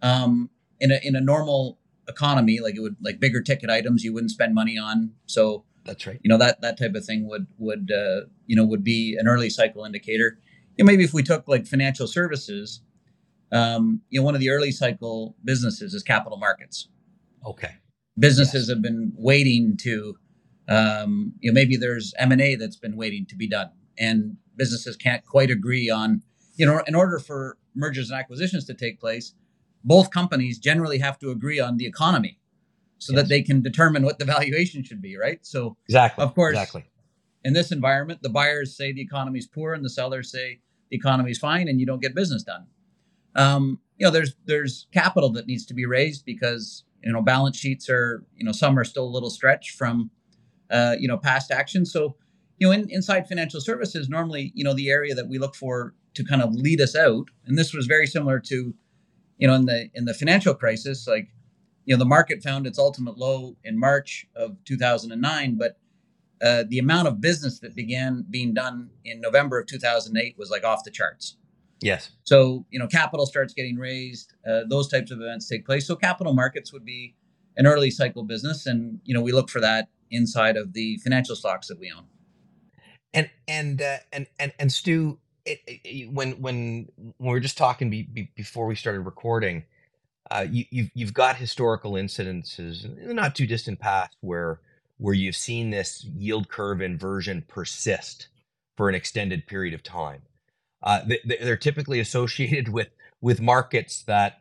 um, 0.00 0.50
in 0.80 0.90
a, 0.90 0.98
in 1.04 1.14
a 1.14 1.20
normal 1.20 1.78
economy, 2.08 2.60
like 2.60 2.76
it 2.76 2.80
would 2.80 2.96
like 3.02 3.20
bigger 3.20 3.40
ticket 3.40 3.70
items 3.70 4.04
you 4.04 4.12
wouldn't 4.12 4.30
spend 4.30 4.54
money 4.54 4.78
on. 4.78 5.12
So 5.26 5.64
that's 5.84 6.06
right. 6.06 6.20
You 6.22 6.28
know 6.28 6.38
that 6.38 6.60
that 6.60 6.78
type 6.78 6.94
of 6.94 7.04
thing 7.04 7.28
would 7.28 7.46
would 7.58 7.90
uh, 7.90 8.26
you 8.46 8.56
know 8.56 8.64
would 8.64 8.84
be 8.84 9.16
an 9.18 9.26
early 9.26 9.50
cycle 9.50 9.84
indicator. 9.84 10.38
You 10.76 10.84
know, 10.84 10.90
maybe 10.90 11.04
if 11.04 11.12
we 11.12 11.22
took 11.22 11.48
like 11.48 11.66
financial 11.66 12.06
services, 12.06 12.80
um, 13.52 14.00
you 14.08 14.20
know, 14.20 14.24
one 14.24 14.34
of 14.34 14.40
the 14.40 14.50
early 14.50 14.72
cycle 14.72 15.36
businesses 15.44 15.92
is 15.92 16.02
capital 16.02 16.38
markets. 16.38 16.88
Okay. 17.46 17.74
Businesses 18.18 18.68
yes. 18.68 18.74
have 18.74 18.82
been 18.82 19.12
waiting 19.16 19.76
to, 19.78 20.16
um, 20.68 21.34
you 21.40 21.50
know, 21.50 21.54
maybe 21.54 21.76
there's 21.76 22.14
M 22.18 22.32
and 22.32 22.40
A 22.40 22.54
that's 22.54 22.76
been 22.76 22.96
waiting 22.96 23.26
to 23.26 23.36
be 23.36 23.48
done, 23.48 23.70
and 23.98 24.36
businesses 24.56 24.96
can't 24.96 25.24
quite 25.24 25.50
agree 25.50 25.90
on, 25.90 26.22
you 26.56 26.66
know, 26.66 26.82
in 26.86 26.94
order 26.94 27.18
for 27.18 27.58
mergers 27.74 28.10
and 28.10 28.18
acquisitions 28.18 28.64
to 28.66 28.74
take 28.74 29.00
place, 29.00 29.34
both 29.84 30.10
companies 30.10 30.58
generally 30.58 30.98
have 30.98 31.18
to 31.18 31.30
agree 31.30 31.60
on 31.60 31.76
the 31.76 31.86
economy 31.86 32.38
so 32.98 33.12
yes. 33.12 33.22
that 33.22 33.28
they 33.28 33.42
can 33.42 33.62
determine 33.62 34.04
what 34.04 34.18
the 34.18 34.24
valuation 34.24 34.84
should 34.84 35.02
be, 35.02 35.16
right? 35.16 35.40
So 35.42 35.76
exactly, 35.86 36.24
of 36.24 36.34
course, 36.34 36.52
exactly. 36.52 36.84
In 37.44 37.52
this 37.52 37.72
environment, 37.72 38.20
the 38.22 38.28
buyers 38.28 38.76
say 38.76 38.92
the 38.92 39.00
economy 39.00 39.40
is 39.40 39.46
poor, 39.46 39.74
and 39.74 39.84
the 39.84 39.90
sellers 39.90 40.30
say 40.30 40.60
the 40.90 40.96
economy 40.96 41.32
is 41.32 41.38
fine, 41.38 41.66
and 41.66 41.80
you 41.80 41.86
don't 41.86 42.00
get 42.00 42.14
business 42.14 42.44
done. 42.44 42.66
Um, 43.34 43.80
you 43.98 44.06
know, 44.06 44.12
there's 44.12 44.34
there's 44.46 44.86
capital 44.92 45.32
that 45.32 45.46
needs 45.46 45.66
to 45.66 45.74
be 45.74 45.86
raised 45.86 46.24
because 46.24 46.84
you 47.02 47.12
know 47.12 47.22
balance 47.22 47.56
sheets 47.56 47.90
are 47.90 48.24
you 48.36 48.44
know 48.44 48.52
some 48.52 48.78
are 48.78 48.84
still 48.84 49.04
a 49.04 49.10
little 49.10 49.30
stretched 49.30 49.72
from 49.72 50.10
uh, 50.70 50.94
you 50.98 51.08
know 51.08 51.18
past 51.18 51.50
action. 51.50 51.84
So 51.84 52.16
you 52.58 52.68
know, 52.68 52.72
in, 52.72 52.88
inside 52.90 53.26
financial 53.26 53.60
services, 53.60 54.08
normally 54.08 54.52
you 54.54 54.62
know 54.62 54.74
the 54.74 54.90
area 54.90 55.14
that 55.14 55.28
we 55.28 55.38
look 55.38 55.56
for 55.56 55.94
to 56.14 56.24
kind 56.24 56.42
of 56.42 56.54
lead 56.54 56.80
us 56.80 56.94
out, 56.94 57.26
and 57.46 57.58
this 57.58 57.74
was 57.74 57.86
very 57.86 58.06
similar 58.06 58.38
to 58.38 58.74
you 59.38 59.46
know, 59.46 59.54
in 59.54 59.66
the 59.66 59.90
in 59.94 60.04
the 60.04 60.14
financial 60.14 60.54
crisis, 60.54 61.06
like 61.06 61.28
you 61.84 61.94
know, 61.94 61.98
the 61.98 62.04
market 62.04 62.42
found 62.42 62.66
its 62.66 62.78
ultimate 62.78 63.18
low 63.18 63.56
in 63.64 63.78
March 63.78 64.26
of 64.36 64.56
2009, 64.64 65.56
but 65.56 65.78
uh, 66.42 66.64
the 66.68 66.78
amount 66.78 67.08
of 67.08 67.20
business 67.20 67.60
that 67.60 67.74
began 67.74 68.24
being 68.28 68.52
done 68.54 68.90
in 69.04 69.20
November 69.20 69.60
of 69.60 69.66
2008 69.66 70.36
was 70.38 70.50
like 70.50 70.64
off 70.64 70.84
the 70.84 70.90
charts. 70.90 71.36
Yes. 71.80 72.10
So 72.22 72.64
you 72.70 72.78
know, 72.78 72.86
capital 72.86 73.26
starts 73.26 73.52
getting 73.54 73.76
raised. 73.76 74.32
Uh, 74.48 74.62
those 74.68 74.88
types 74.88 75.10
of 75.10 75.20
events 75.20 75.48
take 75.48 75.66
place. 75.66 75.86
So 75.86 75.96
capital 75.96 76.32
markets 76.32 76.72
would 76.72 76.84
be 76.84 77.14
an 77.56 77.66
early 77.66 77.90
cycle 77.90 78.22
business, 78.22 78.66
and 78.66 79.00
you 79.04 79.14
know, 79.14 79.20
we 79.20 79.32
look 79.32 79.50
for 79.50 79.60
that 79.60 79.88
inside 80.10 80.56
of 80.56 80.72
the 80.72 80.96
financial 80.98 81.34
stocks 81.34 81.68
that 81.68 81.78
we 81.78 81.90
own. 81.90 82.04
And 83.12 83.30
and 83.46 83.82
uh, 83.82 83.98
and 84.12 84.26
and 84.38 84.52
and 84.58 84.72
Stu, 84.72 85.18
it, 85.44 85.60
it, 85.66 86.12
when 86.12 86.32
when 86.40 86.88
when 86.96 87.14
we 87.18 87.30
were 87.30 87.40
just 87.40 87.58
talking 87.58 87.90
be, 87.90 88.02
be, 88.02 88.30
before 88.36 88.66
we 88.66 88.74
started 88.74 89.00
recording, 89.00 89.64
uh, 90.30 90.46
you, 90.48 90.64
you've 90.70 90.90
you've 90.94 91.14
got 91.14 91.36
historical 91.36 91.92
incidences 91.92 92.84
in 92.84 93.08
the 93.08 93.14
not 93.14 93.34
too 93.34 93.46
distant 93.46 93.78
past 93.80 94.16
where 94.20 94.60
where 94.98 95.14
you've 95.14 95.36
seen 95.36 95.70
this 95.70 96.04
yield 96.16 96.48
curve 96.48 96.80
inversion 96.80 97.44
persist 97.48 98.28
for 98.76 98.88
an 98.88 98.94
extended 98.94 99.46
period 99.46 99.74
of 99.74 99.82
time. 99.82 100.22
Uh, 100.82 101.00
they, 101.06 101.36
they're 101.40 101.56
typically 101.56 102.00
associated 102.00 102.68
with 102.72 102.88
with 103.20 103.40
markets 103.40 104.02
that 104.02 104.40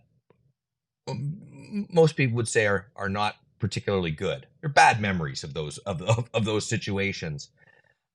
most 1.89 2.15
people 2.15 2.35
would 2.35 2.47
say 2.47 2.67
are 2.67 2.87
are 2.95 3.09
not 3.09 3.35
particularly 3.59 4.11
good. 4.11 4.47
They're 4.59 4.69
bad 4.69 5.01
memories 5.01 5.43
of 5.43 5.53
those 5.53 5.77
of, 5.79 6.01
of, 6.03 6.29
of 6.33 6.45
those 6.45 6.67
situations. 6.67 7.49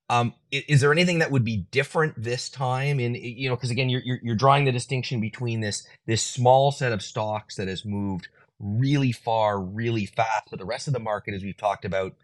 Um, 0.09 0.35
is, 0.53 0.81
there 0.81 0.93
anything 0.93 1.19
that 1.19 1.33
would 1.33 1.45
be 1.45 1.67
different 1.73 2.15
this 2.23 2.49
time? 2.49 3.01
In 3.01 3.17
you 3.17 3.49
know, 3.49 3.57
because 3.57 3.71
again, 3.71 3.89
you're, 3.89 4.03
you're, 4.05 4.21
you're 4.23 4.37
drawing 4.37 4.65
the 4.65 4.73
distinction 4.73 5.21
between 5.21 5.61
this 5.61 5.87
this 6.07 6.23
small 6.23 6.71
set 6.71 6.93
of 6.93 7.03
stocks 7.03 7.57
that 7.57 7.67
has 7.67 7.85
moved 7.85 8.29
really 8.61 9.13
far, 9.13 9.61
really 9.61 10.07
fast, 10.07 10.49
but 10.51 10.59
the 10.59 10.65
rest 10.65 10.87
of 10.87 10.93
the 10.93 11.01
market, 11.01 11.35
as 11.35 11.43
we've 11.43 11.57
talked 11.57 11.85
about, 11.85 12.15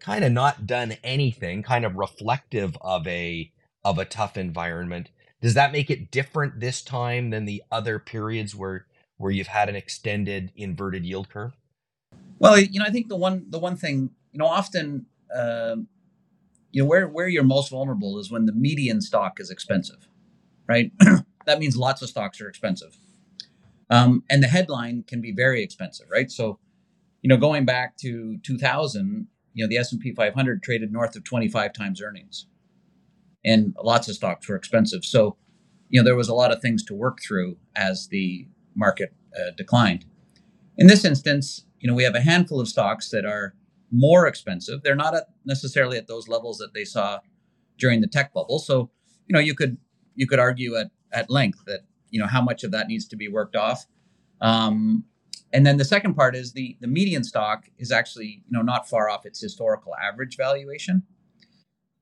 kind 0.00 0.24
of 0.24 0.32
not 0.32 0.66
done 0.66 0.96
anything, 1.04 1.62
kind 1.62 1.84
of 1.84 1.94
reflective 1.96 2.76
of 2.80 3.06
a 3.06 3.50
of 3.84 3.98
a 3.98 4.04
tough 4.04 4.36
environment. 4.36 5.10
Does 5.40 5.54
that 5.54 5.72
make 5.72 5.90
it 5.90 6.10
different 6.10 6.58
this 6.58 6.82
time 6.82 7.30
than 7.30 7.44
the 7.44 7.62
other 7.70 7.98
periods 7.98 8.54
where 8.54 8.86
where 9.16 9.30
you've 9.30 9.46
had 9.48 9.68
an 9.68 9.76
extended 9.76 10.52
inverted 10.56 11.04
yield 11.04 11.28
curve? 11.28 11.52
Well, 12.38 12.58
you 12.58 12.80
know, 12.80 12.86
I 12.86 12.90
think 12.90 13.08
the 13.08 13.16
one 13.16 13.46
the 13.48 13.58
one 13.58 13.76
thing 13.76 14.10
you 14.32 14.38
know 14.38 14.46
often 14.46 15.06
uh, 15.34 15.76
you 16.72 16.82
know 16.82 16.88
where 16.88 17.08
where 17.08 17.28
you're 17.28 17.44
most 17.44 17.70
vulnerable 17.70 18.18
is 18.18 18.30
when 18.30 18.46
the 18.46 18.52
median 18.52 19.00
stock 19.00 19.40
is 19.40 19.50
expensive, 19.50 20.08
right? 20.68 20.92
that 21.46 21.58
means 21.58 21.76
lots 21.76 22.02
of 22.02 22.08
stocks 22.08 22.40
are 22.40 22.48
expensive, 22.48 22.96
um, 23.90 24.22
and 24.30 24.42
the 24.42 24.48
headline 24.48 25.04
can 25.06 25.20
be 25.20 25.32
very 25.32 25.62
expensive, 25.62 26.06
right? 26.10 26.30
So, 26.30 26.58
you 27.22 27.28
know, 27.28 27.36
going 27.36 27.64
back 27.64 27.96
to 27.98 28.38
2000, 28.42 29.26
you 29.54 29.64
know, 29.64 29.68
the 29.68 29.78
S 29.78 29.92
and 29.92 30.00
P 30.00 30.12
500 30.12 30.62
traded 30.62 30.92
north 30.92 31.16
of 31.16 31.24
25 31.24 31.72
times 31.72 32.02
earnings, 32.02 32.46
and 33.44 33.74
lots 33.82 34.08
of 34.08 34.14
stocks 34.14 34.48
were 34.48 34.56
expensive. 34.56 35.04
So, 35.04 35.36
you 35.88 36.00
know, 36.00 36.04
there 36.04 36.16
was 36.16 36.28
a 36.28 36.34
lot 36.34 36.52
of 36.52 36.60
things 36.60 36.84
to 36.84 36.94
work 36.94 37.18
through 37.26 37.56
as 37.74 38.08
the 38.08 38.46
market 38.74 39.12
uh, 39.36 39.52
declined. 39.56 40.04
In 40.76 40.86
this 40.86 41.04
instance, 41.04 41.64
you 41.80 41.88
know, 41.88 41.94
we 41.94 42.04
have 42.04 42.14
a 42.14 42.20
handful 42.20 42.60
of 42.60 42.68
stocks 42.68 43.10
that 43.10 43.24
are 43.24 43.54
more 43.90 44.26
expensive. 44.26 44.82
They're 44.82 44.96
not 44.96 45.14
at 45.14 45.24
necessarily 45.44 45.96
at 45.98 46.06
those 46.06 46.28
levels 46.28 46.58
that 46.58 46.74
they 46.74 46.84
saw 46.84 47.20
during 47.78 48.00
the 48.00 48.06
tech 48.06 48.32
bubble. 48.32 48.58
So, 48.58 48.90
you 49.26 49.32
know, 49.32 49.40
you 49.40 49.54
could 49.54 49.78
you 50.14 50.26
could 50.26 50.38
argue 50.38 50.76
at 50.76 50.90
at 51.12 51.30
length 51.30 51.64
that 51.66 51.80
you 52.10 52.20
know 52.20 52.26
how 52.26 52.42
much 52.42 52.64
of 52.64 52.70
that 52.72 52.88
needs 52.88 53.06
to 53.08 53.16
be 53.16 53.28
worked 53.28 53.56
off. 53.56 53.86
Um, 54.40 55.04
and 55.52 55.66
then 55.66 55.78
the 55.78 55.84
second 55.84 56.14
part 56.14 56.36
is 56.36 56.52
the 56.52 56.76
the 56.80 56.86
median 56.86 57.24
stock 57.24 57.64
is 57.78 57.90
actually 57.90 58.42
you 58.46 58.56
know 58.56 58.62
not 58.62 58.88
far 58.88 59.08
off 59.08 59.26
its 59.26 59.40
historical 59.40 59.94
average 59.96 60.36
valuation. 60.36 61.02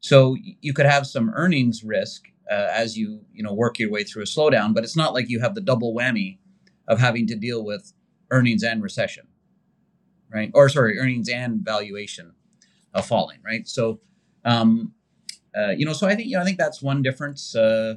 So 0.01 0.37
you 0.61 0.73
could 0.73 0.87
have 0.87 1.07
some 1.07 1.31
earnings 1.35 1.83
risk 1.83 2.25
uh, 2.51 2.69
as 2.73 2.97
you 2.97 3.23
you 3.33 3.43
know 3.43 3.53
work 3.53 3.79
your 3.79 3.91
way 3.91 4.05
through 4.05 4.23
a 4.23 4.27
slowdown, 4.27 4.75
but 4.75 4.85
it's 4.85 4.97
not 4.97 5.15
like 5.15 5.29
you 5.29 5.41
have 5.41 5.55
the 5.55 5.61
double 5.61 5.95
whammy 5.95 6.39
of 6.89 6.99
having 7.01 7.27
to 7.27 7.37
deal 7.37 7.65
with 7.65 7.93
earnings 8.31 8.63
and 8.63 8.83
recession 8.83 9.27
right? 10.37 10.51
Or 10.53 10.69
sorry, 10.69 10.99
earnings 10.99 11.29
and 11.31 11.61
valuation 11.61 12.33
uh, 12.93 13.01
falling, 13.01 13.39
right? 13.45 13.67
So, 13.67 14.01
um, 14.45 14.93
uh, 15.57 15.71
you 15.71 15.87
know, 15.87 15.95
so 15.95 16.07
I 16.07 16.15
think 16.15 16.29
you 16.29 16.37
know 16.37 16.43
I 16.43 16.45
think 16.45 16.59
that's 16.59 16.83
one 16.83 17.03
difference 17.03 17.57
uh, 17.57 17.95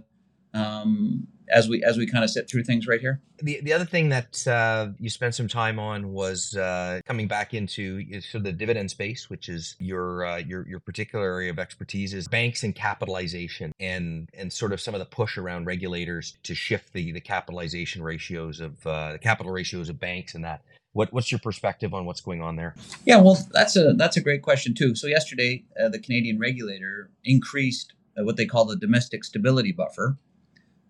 um, 0.53 1.27
as 1.51 1.67
we 1.67 1.83
as 1.83 1.97
we 1.97 2.07
kind 2.07 2.23
of 2.23 2.29
sit 2.29 2.49
through 2.49 2.63
things 2.63 2.87
right 2.87 3.01
here. 3.01 3.21
The 3.41 3.59
the 3.61 3.73
other 3.73 3.85
thing 3.85 4.09
that 4.09 4.47
uh, 4.47 4.89
you 4.99 5.09
spent 5.09 5.35
some 5.35 5.49
time 5.49 5.79
on 5.79 6.13
was 6.13 6.55
uh, 6.55 7.01
coming 7.05 7.27
back 7.27 7.53
into 7.53 8.03
sort 8.21 8.35
of 8.35 8.43
the 8.43 8.53
dividend 8.53 8.89
space, 8.91 9.29
which 9.29 9.49
is 9.49 9.75
your 9.79 10.25
uh, 10.25 10.37
your 10.37 10.67
your 10.67 10.79
particular 10.79 11.25
area 11.25 11.49
of 11.49 11.59
expertise 11.59 12.13
is 12.13 12.27
banks 12.27 12.63
and 12.63 12.73
capitalization, 12.73 13.73
and 13.79 14.29
and 14.33 14.53
sort 14.53 14.71
of 14.71 14.79
some 14.79 14.93
of 14.95 14.99
the 14.99 15.05
push 15.05 15.37
around 15.37 15.65
regulators 15.65 16.37
to 16.43 16.55
shift 16.55 16.93
the 16.93 17.11
the 17.11 17.21
capitalization 17.21 18.01
ratios 18.01 18.61
of 18.61 18.85
uh, 18.87 19.13
the 19.13 19.19
capital 19.19 19.51
ratios 19.51 19.89
of 19.89 19.99
banks 19.99 20.35
and 20.35 20.45
that. 20.45 20.61
What, 20.93 21.13
what's 21.13 21.31
your 21.31 21.39
perspective 21.39 21.93
on 21.93 22.05
what's 22.05 22.21
going 22.21 22.41
on 22.41 22.55
there? 22.55 22.75
Yeah, 23.05 23.21
well, 23.21 23.37
that's 23.51 23.75
a 23.75 23.93
that's 23.93 24.17
a 24.17 24.21
great 24.21 24.41
question 24.41 24.73
too. 24.73 24.95
So 24.95 25.07
yesterday, 25.07 25.63
uh, 25.79 25.89
the 25.89 25.99
Canadian 25.99 26.39
regulator 26.39 27.11
increased 27.23 27.93
uh, 28.17 28.23
what 28.23 28.37
they 28.37 28.45
call 28.45 28.65
the 28.65 28.75
domestic 28.75 29.23
stability 29.23 29.71
buffer 29.71 30.17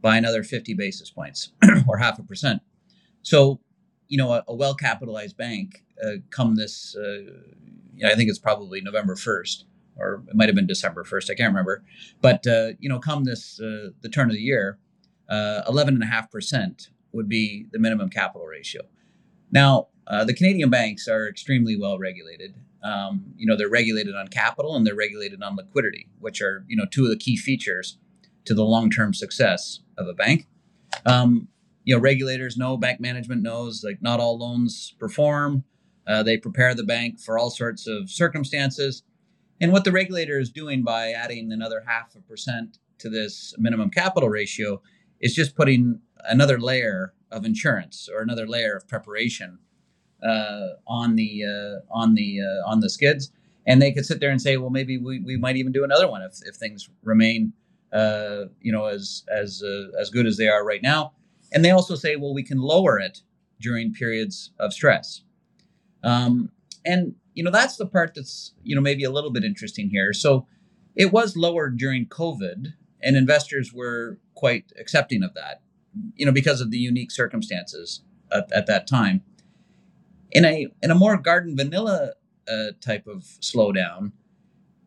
by 0.01 0.17
another 0.17 0.43
50 0.43 0.73
basis 0.73 1.09
points 1.09 1.51
or 1.87 1.97
half 1.97 2.19
a 2.19 2.23
percent. 2.23 2.61
So, 3.21 3.59
you 4.07 4.17
know, 4.17 4.31
a, 4.31 4.43
a 4.47 4.55
well 4.55 4.73
capitalized 4.73 5.37
bank 5.37 5.83
uh, 6.03 6.17
come 6.29 6.55
this, 6.55 6.95
uh, 6.95 7.33
I 8.05 8.15
think 8.15 8.29
it's 8.29 8.39
probably 8.39 8.81
November 8.81 9.15
1st, 9.15 9.65
or 9.97 10.23
it 10.27 10.35
might 10.35 10.47
have 10.47 10.55
been 10.55 10.67
December 10.67 11.03
1st, 11.03 11.31
I 11.31 11.35
can't 11.35 11.51
remember. 11.51 11.83
But, 12.21 12.47
uh, 12.47 12.69
you 12.79 12.87
know, 12.87 12.99
come 12.99 13.25
this, 13.25 13.59
uh, 13.59 13.89
the 14.01 14.09
turn 14.09 14.29
of 14.29 14.35
the 14.35 14.41
year, 14.41 14.79
11.5% 15.29 16.89
would 17.11 17.27
be 17.27 17.67
the 17.71 17.79
minimum 17.79 18.09
capital 18.09 18.47
ratio. 18.47 18.81
Now, 19.51 19.87
uh, 20.07 20.23
the 20.25 20.33
Canadian 20.33 20.69
banks 20.69 21.07
are 21.07 21.27
extremely 21.27 21.77
well 21.77 21.99
regulated. 21.99 22.55
Um, 22.83 23.33
you 23.37 23.45
know, 23.45 23.57
they're 23.57 23.69
regulated 23.69 24.15
on 24.15 24.27
capital 24.29 24.75
and 24.75 24.85
they're 24.85 24.95
regulated 24.95 25.43
on 25.43 25.55
liquidity, 25.55 26.07
which 26.19 26.41
are 26.41 26.65
you 26.67 26.75
know 26.75 26.85
two 26.89 27.03
of 27.03 27.09
the 27.09 27.17
key 27.17 27.37
features 27.37 27.97
to 28.45 28.53
the 28.53 28.63
long-term 28.63 29.13
success 29.13 29.81
of 29.97 30.07
a 30.07 30.13
bank. 30.13 30.47
Um, 31.05 31.47
you 31.83 31.95
know, 31.95 32.01
regulators 32.01 32.57
know, 32.57 32.77
bank 32.77 32.99
management 32.99 33.41
knows, 33.41 33.83
like 33.83 34.01
not 34.01 34.19
all 34.19 34.37
loans 34.37 34.95
perform. 34.99 35.63
Uh, 36.07 36.23
they 36.23 36.37
prepare 36.37 36.73
the 36.73 36.83
bank 36.83 37.19
for 37.19 37.37
all 37.37 37.49
sorts 37.49 37.87
of 37.87 38.09
circumstances. 38.09 39.03
And 39.61 39.71
what 39.71 39.83
the 39.83 39.91
regulator 39.91 40.39
is 40.39 40.49
doing 40.49 40.83
by 40.83 41.11
adding 41.11 41.51
another 41.51 41.83
half 41.85 42.15
a 42.15 42.21
percent 42.21 42.79
to 42.99 43.09
this 43.09 43.53
minimum 43.57 43.89
capital 43.89 44.29
ratio 44.29 44.81
is 45.19 45.35
just 45.35 45.55
putting 45.55 45.99
another 46.25 46.59
layer 46.59 47.13
of 47.31 47.45
insurance 47.45 48.09
or 48.11 48.21
another 48.21 48.47
layer 48.47 48.75
of 48.75 48.87
preparation 48.87 49.59
uh, 50.23 50.69
on 50.87 51.15
the 51.15 51.43
uh, 51.45 51.79
on 51.91 52.15
the 52.15 52.39
uh, 52.41 52.69
on 52.69 52.79
the 52.79 52.89
skids, 52.89 53.31
and 53.65 53.81
they 53.81 53.91
could 53.91 54.05
sit 54.05 54.19
there 54.19 54.31
and 54.31 54.41
say, 54.41 54.57
well, 54.57 54.69
maybe 54.69 54.97
we, 54.97 55.19
we 55.19 55.37
might 55.37 55.55
even 55.55 55.71
do 55.71 55.83
another 55.83 56.09
one 56.09 56.21
if, 56.21 56.39
if 56.45 56.55
things 56.55 56.89
remain 57.03 57.53
uh, 57.93 58.45
you 58.61 58.71
know 58.71 58.85
as 58.85 59.23
as 59.31 59.63
uh, 59.63 59.87
as 59.99 60.09
good 60.09 60.25
as 60.25 60.37
they 60.37 60.47
are 60.47 60.65
right 60.65 60.81
now. 60.81 61.13
And 61.51 61.65
they 61.65 61.71
also 61.71 61.95
say, 61.95 62.15
well, 62.15 62.33
we 62.33 62.43
can 62.43 62.59
lower 62.59 62.99
it 62.99 63.21
during 63.59 63.91
periods 63.91 64.51
of 64.59 64.71
stress. 64.71 65.23
Um, 66.03 66.51
and 66.85 67.15
you 67.33 67.43
know 67.43 67.51
that's 67.51 67.77
the 67.77 67.85
part 67.85 68.13
that's 68.15 68.53
you 68.63 68.75
know 68.75 68.81
maybe 68.81 69.03
a 69.03 69.11
little 69.11 69.31
bit 69.31 69.43
interesting 69.43 69.89
here. 69.89 70.13
So 70.13 70.47
it 70.95 71.13
was 71.13 71.37
lowered 71.37 71.77
during 71.77 72.07
COVID, 72.07 72.73
and 73.01 73.15
investors 73.15 73.73
were 73.73 74.19
quite 74.35 74.71
accepting 74.77 75.23
of 75.23 75.33
that 75.35 75.61
you 76.15 76.25
know, 76.25 76.31
because 76.31 76.61
of 76.61 76.71
the 76.71 76.77
unique 76.77 77.11
circumstances 77.11 78.01
at, 78.31 78.51
at 78.51 78.67
that 78.67 78.87
time. 78.87 79.21
In 80.31 80.45
a 80.45 80.67
in 80.83 80.91
a 80.91 80.95
more 80.95 81.17
garden 81.17 81.55
vanilla 81.55 82.13
uh, 82.47 82.71
type 82.81 83.07
of 83.07 83.23
slowdown, 83.41 84.11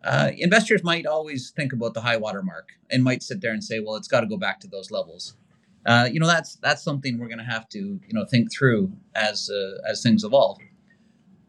uh, 0.05 0.31
investors 0.37 0.85
might 0.85 1.07
always 1.07 1.51
think 1.51 1.73
about 1.73 1.95
the 1.95 2.01
high 2.01 2.17
water 2.17 2.43
mark 2.43 2.71
and 2.91 3.03
might 3.03 3.23
sit 3.23 3.41
there 3.41 3.53
and 3.53 3.63
say, 3.63 3.81
"Well, 3.81 3.97
it's 3.97 4.09
got 4.09 4.21
to 4.21 4.27
go 4.27 4.37
back 4.37 4.61
to 4.61 4.69
those 4.69 4.91
levels." 4.91 5.37
Uh, 5.85 6.09
you 6.13 6.21
know, 6.21 6.29
that's 6.29 6.57
that's 6.57 6.83
something 6.83 7.19
we're 7.19 7.29
going 7.29 7.39
to 7.39 7.45
have 7.45 7.69
to 7.71 7.79
you 7.79 8.13
know 8.13 8.25
think 8.25 8.53
through 8.53 8.93
as 9.15 9.51
uh, 9.51 9.79
as 9.89 10.03
things 10.03 10.23
evolve. 10.23 10.59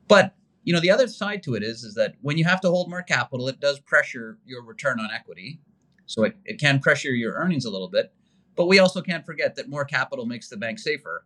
But 0.08 0.34
you 0.63 0.74
know, 0.74 0.79
the 0.79 0.91
other 0.91 1.08
side 1.08 1.43
to 1.43 1.55
it 1.55 1.63
is 1.63 1.84
is 1.84 1.93
that 1.96 2.15
when 2.22 2.38
you 2.38 2.46
have 2.46 2.62
to 2.62 2.70
hold 2.70 2.89
more 2.89 3.03
capital, 3.03 3.48
it 3.48 3.60
does 3.60 3.79
pressure 3.79 4.38
your 4.46 4.63
return 4.63 5.00
on 5.00 5.10
equity. 5.12 5.60
So 6.05 6.24
it, 6.24 6.36
it 6.46 6.60
can 6.60 6.79
pressure 6.79 7.12
your 7.12 7.34
earnings 7.34 7.65
a 7.65 7.70
little 7.70 7.88
bit. 7.89 8.12
But 8.55 8.67
we 8.67 8.79
also 8.79 9.01
can't 9.01 9.25
forget 9.25 9.55
that 9.55 9.69
more 9.69 9.86
capital 9.86 10.25
makes 10.25 10.50
the 10.50 10.57
bank 10.57 10.79
safer. 10.79 11.25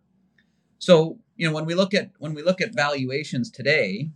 So, 0.80 1.20
you 1.36 1.48
know, 1.48 1.54
when 1.54 1.66
we 1.66 1.76
look 1.76 1.94
at 1.94 2.12
when 2.20 2.34
we 2.34 2.44
look 2.44 2.62
at 2.62 2.74
valuations 2.74 3.50
today, 3.50 4.10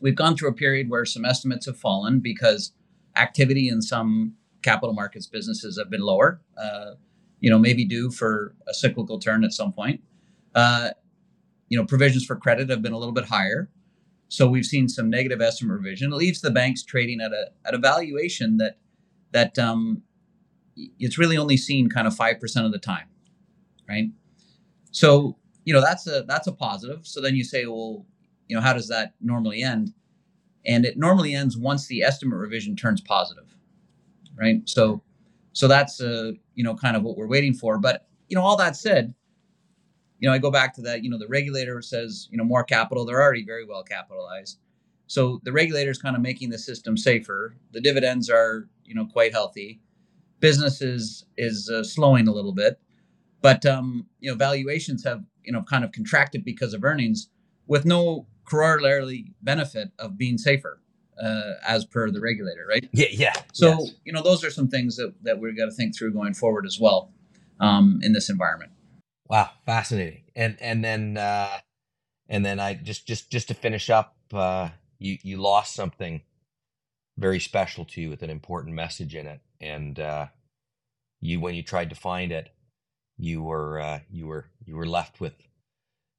we've 0.00 0.16
gone 0.16 0.36
through 0.36 0.48
a 0.48 0.54
period 0.54 0.88
where 0.90 1.04
some 1.04 1.24
estimates 1.24 1.66
have 1.66 1.78
fallen 1.78 2.20
because 2.20 2.72
activity 3.16 3.68
in 3.68 3.82
some 3.82 4.34
capital 4.62 4.94
markets 4.94 5.26
businesses 5.26 5.78
have 5.78 5.90
been 5.90 6.00
lower. 6.00 6.40
Uh, 6.56 6.92
you 7.40 7.50
know, 7.50 7.58
maybe 7.58 7.84
due 7.84 8.10
for 8.10 8.54
a 8.66 8.74
cyclical 8.74 9.18
turn 9.18 9.44
at 9.44 9.52
some 9.52 9.72
point. 9.72 10.02
Uh, 10.54 10.90
you 11.68 11.78
know, 11.78 11.84
provisions 11.84 12.24
for 12.24 12.34
credit 12.34 12.68
have 12.70 12.82
been 12.82 12.92
a 12.92 12.98
little 12.98 13.14
bit 13.14 13.26
higher. 13.26 13.68
So 14.28 14.48
we've 14.48 14.64
seen 14.66 14.88
some 14.88 15.08
negative 15.08 15.40
estimate 15.40 15.76
revision. 15.76 16.12
It 16.12 16.16
leaves 16.16 16.40
the 16.40 16.50
banks 16.50 16.82
trading 16.82 17.20
at 17.20 17.32
a 17.32 17.50
at 17.64 17.74
a 17.74 17.78
valuation 17.78 18.56
that 18.58 18.78
that 19.32 19.58
um, 19.58 20.02
it's 20.98 21.18
really 21.18 21.36
only 21.36 21.56
seen 21.56 21.88
kind 21.88 22.06
of 22.06 22.14
5% 22.14 22.66
of 22.66 22.72
the 22.72 22.78
time 22.78 23.08
right? 23.88 24.10
So 24.90 25.36
you 25.64 25.74
know 25.74 25.80
that's 25.80 26.06
a 26.06 26.22
that's 26.26 26.46
a 26.46 26.52
positive. 26.52 27.06
So 27.06 27.20
then 27.20 27.36
you 27.36 27.44
say 27.44 27.66
well 27.66 28.06
you 28.48 28.56
know 28.56 28.62
how 28.62 28.72
does 28.72 28.88
that 28.88 29.14
normally 29.20 29.62
end? 29.62 29.92
And 30.66 30.84
it 30.84 30.98
normally 30.98 31.34
ends 31.34 31.56
once 31.56 31.86
the 31.86 32.02
estimate 32.02 32.38
revision 32.38 32.76
turns 32.76 33.00
positive 33.00 33.56
right? 34.36 34.60
So 34.68 35.02
so 35.52 35.68
that's 35.68 36.00
uh 36.00 36.32
you 36.54 36.64
know 36.64 36.74
kind 36.74 36.96
of 36.96 37.02
what 37.02 37.16
we're 37.16 37.28
waiting 37.28 37.54
for. 37.54 37.78
But 37.78 38.06
you 38.28 38.36
know 38.36 38.42
all 38.42 38.56
that 38.56 38.76
said 38.76 39.14
you 40.18 40.28
know 40.28 40.34
i 40.34 40.38
go 40.38 40.50
back 40.50 40.74
to 40.74 40.82
that 40.82 41.04
you 41.04 41.10
know 41.10 41.18
the 41.18 41.28
regulator 41.28 41.80
says 41.82 42.28
you 42.30 42.38
know 42.38 42.44
more 42.44 42.64
capital. 42.64 43.04
They're 43.04 43.22
already 43.22 43.44
very 43.44 43.64
well 43.64 43.82
capitalized. 43.82 44.58
So 45.06 45.40
the 45.44 45.52
regulator 45.52 45.90
is 45.90 45.98
kind 45.98 46.16
of 46.16 46.22
making 46.22 46.50
the 46.50 46.58
system 46.58 46.96
safer. 46.96 47.56
The 47.72 47.80
dividends 47.80 48.30
are 48.30 48.68
you 48.84 48.94
know 48.94 49.06
quite 49.06 49.32
healthy 49.32 49.80
business 50.40 50.80
is 50.82 51.24
is 51.36 51.70
uh, 51.70 51.82
slowing 51.82 52.28
a 52.28 52.32
little 52.32 52.52
bit, 52.52 52.80
but 53.42 53.64
um, 53.66 54.06
you 54.20 54.30
know 54.30 54.36
valuations 54.36 55.04
have 55.04 55.24
you 55.44 55.52
know 55.52 55.62
kind 55.62 55.84
of 55.84 55.92
contracted 55.92 56.44
because 56.44 56.74
of 56.74 56.84
earnings, 56.84 57.28
with 57.66 57.84
no 57.84 58.26
corollary 58.44 59.34
benefit 59.42 59.90
of 59.98 60.16
being 60.16 60.38
safer, 60.38 60.80
uh, 61.22 61.52
as 61.66 61.84
per 61.84 62.10
the 62.10 62.20
regulator, 62.20 62.66
right? 62.68 62.88
Yeah, 62.92 63.08
yeah. 63.10 63.34
So 63.52 63.70
yes. 63.70 63.92
you 64.04 64.12
know 64.12 64.22
those 64.22 64.44
are 64.44 64.50
some 64.50 64.68
things 64.68 64.96
that 64.96 65.14
that 65.22 65.38
we've 65.38 65.56
got 65.56 65.66
to 65.66 65.72
think 65.72 65.96
through 65.96 66.12
going 66.12 66.34
forward 66.34 66.66
as 66.66 66.78
well, 66.80 67.12
um, 67.60 68.00
in 68.02 68.12
this 68.12 68.30
environment. 68.30 68.72
Wow, 69.28 69.50
fascinating. 69.66 70.22
And 70.34 70.56
and 70.60 70.84
then 70.84 71.16
uh, 71.16 71.58
and 72.28 72.44
then 72.44 72.60
I 72.60 72.74
just 72.74 73.06
just 73.06 73.30
just 73.30 73.48
to 73.48 73.54
finish 73.54 73.90
up, 73.90 74.16
uh, 74.32 74.70
you 74.98 75.18
you 75.22 75.36
lost 75.36 75.74
something 75.74 76.22
very 77.16 77.40
special 77.40 77.84
to 77.84 78.00
you 78.00 78.10
with 78.10 78.22
an 78.22 78.30
important 78.30 78.76
message 78.76 79.16
in 79.16 79.26
it 79.26 79.40
and 79.60 79.98
uh, 79.98 80.26
you 81.20 81.40
when 81.40 81.54
you 81.54 81.62
tried 81.62 81.90
to 81.90 81.96
find 81.96 82.32
it, 82.32 82.50
you 83.16 83.42
were 83.42 83.80
uh, 83.80 84.00
you 84.10 84.26
were 84.26 84.46
you 84.64 84.76
were 84.76 84.86
left 84.86 85.20
with 85.20 85.34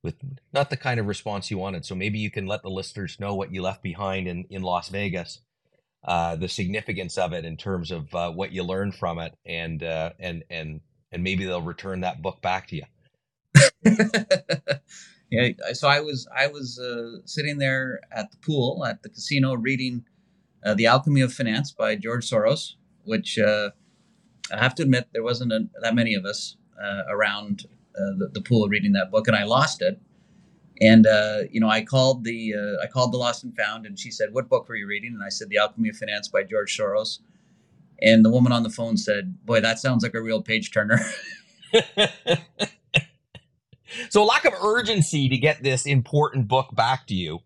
with 0.04 0.16
not 0.54 0.70
the 0.70 0.78
kind 0.78 1.00
of 1.00 1.08
response 1.08 1.52
you 1.52 1.58
wanted. 1.58 1.86
So 1.86 1.96
maybe 1.96 2.20
you 2.20 2.32
can 2.32 2.46
let 2.46 2.62
the 2.62 2.70
listeners 2.70 3.20
know 3.20 3.36
what 3.36 3.54
you 3.54 3.62
left 3.62 3.84
behind 3.84 4.28
in 4.28 4.46
in 4.50 4.62
Las 4.62 4.90
Vegas, 4.90 5.42
uh, 6.04 6.36
the 6.36 6.48
significance 6.48 7.18
of 7.18 7.34
it 7.34 7.46
in 7.46 7.58
terms 7.58 7.92
of 7.92 8.14
uh, 8.14 8.32
what 8.32 8.52
you 8.52 8.64
learned 8.64 8.96
from 8.96 9.20
it, 9.20 9.36
and 9.46 9.84
uh, 9.84 10.12
and 10.20 10.44
and 10.50 10.82
and 11.12 11.24
maybe 11.24 11.46
they'll 11.46 11.62
return 11.62 12.02
that 12.02 12.22
book 12.22 12.42
back 12.42 12.68
to 12.68 12.76
you. 12.76 12.84
yeah, 15.32 15.50
so 15.74 15.88
I 15.88 16.00
was 16.02 16.28
I 16.36 16.48
was 16.48 16.80
uh, 16.80 17.26
sitting 17.26 17.58
there 17.58 18.00
at 18.12 18.32
the 18.32 18.38
pool 18.38 18.86
at 18.86 19.04
the 19.04 19.10
casino 19.10 19.54
reading 19.54 20.06
uh, 20.66 20.74
"The 20.74 20.88
Alchemy 20.88 21.22
of 21.22 21.34
Finance" 21.34 21.72
by 21.72 21.96
George 21.96 22.30
Soros, 22.30 22.76
which 23.04 23.40
uh, 23.40 23.72
I 24.52 24.58
have 24.58 24.76
to 24.76 24.84
admit 24.84 25.08
there 25.14 25.24
wasn't 25.24 25.52
a, 25.52 25.68
that 25.82 25.96
many 25.96 26.14
of 26.14 26.26
us 26.26 26.58
uh, 26.82 27.04
around 27.10 27.66
uh, 27.96 28.16
the, 28.18 28.30
the, 28.34 28.42
pool 28.42 28.68
reading 28.68 28.94
that 28.94 29.12
book, 29.12 29.28
and 29.28 29.36
I 29.36 29.44
lost 29.44 29.82
it. 29.82 30.00
And 30.82 31.06
uh, 31.06 31.40
you 31.52 31.60
know, 31.60 31.70
I 31.70 31.84
called 31.84 32.24
the 32.24 32.54
I 32.82 32.88
called 32.88 33.12
the 33.12 33.18
Lost 33.18 33.44
and 33.44 33.56
Found, 33.58 33.86
and 33.86 34.00
she 34.00 34.12
said, 34.12 34.30
"What 34.32 34.48
book 34.48 34.70
were 34.70 34.76
you 34.76 34.88
reading?" 34.88 35.14
And 35.14 35.24
I 35.24 35.30
said, 35.30 35.50
"The 35.50 35.58
Alchemy 35.58 35.90
of 35.90 35.98
Finance" 35.98 36.30
by 36.30 36.44
George 36.44 36.78
Soros. 36.78 37.20
And 38.02 38.24
the 38.24 38.30
woman 38.30 38.54
on 38.54 38.64
the 38.64 38.70
phone 38.70 38.96
said, 38.96 39.46
"Boy, 39.46 39.60
that 39.60 39.80
sounds 39.80 40.04
like 40.04 40.14
a 40.14 40.22
real 40.22 40.42
page 40.42 40.72
turner." 40.72 41.00
so, 44.10 44.24
a 44.24 44.26
lack 44.26 44.46
of 44.46 44.54
urgency 44.54 45.30
to 45.30 45.38
get 45.38 45.64
this 45.64 45.86
important 45.86 46.48
book 46.48 46.70
back 46.74 47.06
to 47.08 47.16
you 47.16 47.40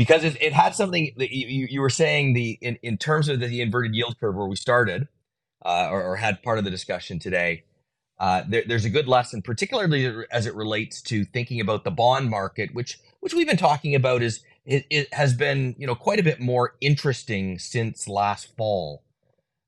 because 0.00 0.24
it, 0.24 0.40
it 0.40 0.54
had 0.54 0.74
something 0.74 1.12
that 1.18 1.30
you, 1.30 1.66
you 1.68 1.78
were 1.82 1.90
saying 1.90 2.32
the 2.32 2.56
in, 2.62 2.78
in 2.82 2.96
terms 2.96 3.28
of 3.28 3.38
the, 3.38 3.46
the 3.46 3.60
inverted 3.60 3.94
yield 3.94 4.18
curve 4.18 4.34
where 4.34 4.46
we 4.46 4.56
started 4.56 5.08
uh, 5.62 5.88
or, 5.90 6.02
or, 6.02 6.16
had 6.16 6.42
part 6.42 6.56
of 6.56 6.64
the 6.64 6.70
discussion 6.70 7.18
today. 7.18 7.64
Uh, 8.18 8.42
there, 8.48 8.62
there's 8.66 8.86
a 8.86 8.88
good 8.88 9.06
lesson, 9.06 9.42
particularly 9.42 10.24
as 10.30 10.46
it 10.46 10.54
relates 10.54 11.02
to 11.02 11.26
thinking 11.26 11.60
about 11.60 11.84
the 11.84 11.90
bond 11.90 12.30
market, 12.30 12.72
which 12.72 12.98
which 13.20 13.34
we've 13.34 13.46
been 13.46 13.58
talking 13.58 13.94
about 13.94 14.22
is 14.22 14.40
it, 14.64 14.86
it 14.88 15.12
has 15.12 15.34
been 15.34 15.74
you 15.76 15.86
know 15.86 15.94
quite 15.94 16.18
a 16.18 16.22
bit 16.22 16.40
more 16.40 16.76
interesting 16.80 17.58
since 17.58 18.08
last 18.08 18.56
fall. 18.56 19.02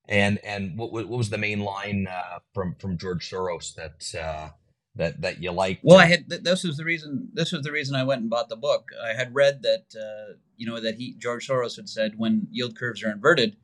And 0.09 0.39
and 0.39 0.79
what, 0.79 0.95
what 0.95 1.11
was 1.11 1.29
the 1.29 1.37
main 1.37 1.61
line 1.61 2.09
uh, 2.11 2.39
from 2.55 2.75
from 2.77 2.97
George 2.97 3.31
Soros 3.31 3.75
that 3.75 4.19
uh, 4.19 4.49
that 4.97 5.21
that 5.23 5.43
you 5.43 5.51
like 5.53 5.81
Well, 5.83 5.99
I 5.99 6.07
had 6.07 6.29
this 6.29 6.65
was 6.65 6.77
the 6.77 6.85
reason. 6.85 7.29
This 7.33 7.53
was 7.53 7.63
the 7.63 7.73
reason 7.73 7.95
I 7.95 8.05
went 8.05 8.21
and 8.21 8.31
bought 8.31 8.49
the 8.49 8.57
book. 8.57 8.91
I 9.03 9.15
had 9.15 9.35
read 9.35 9.63
that 9.63 9.85
uh, 9.97 10.35
you 10.57 10.67
know 10.67 10.81
that 10.81 10.97
he 10.97 11.15
George 11.19 11.49
Soros 11.49 11.77
had 11.77 11.89
said 11.89 12.15
when 12.17 12.47
yield 12.51 12.77
curves 12.77 13.03
are 13.03 13.11
inverted, 13.11 13.57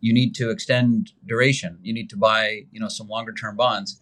you 0.00 0.12
need 0.12 0.34
to 0.36 0.50
extend 0.50 1.12
duration. 1.26 1.78
You 1.82 1.92
need 1.94 2.10
to 2.10 2.16
buy 2.16 2.62
you 2.72 2.80
know 2.80 2.88
some 2.88 3.08
longer 3.08 3.32
term 3.32 3.56
bonds. 3.56 4.00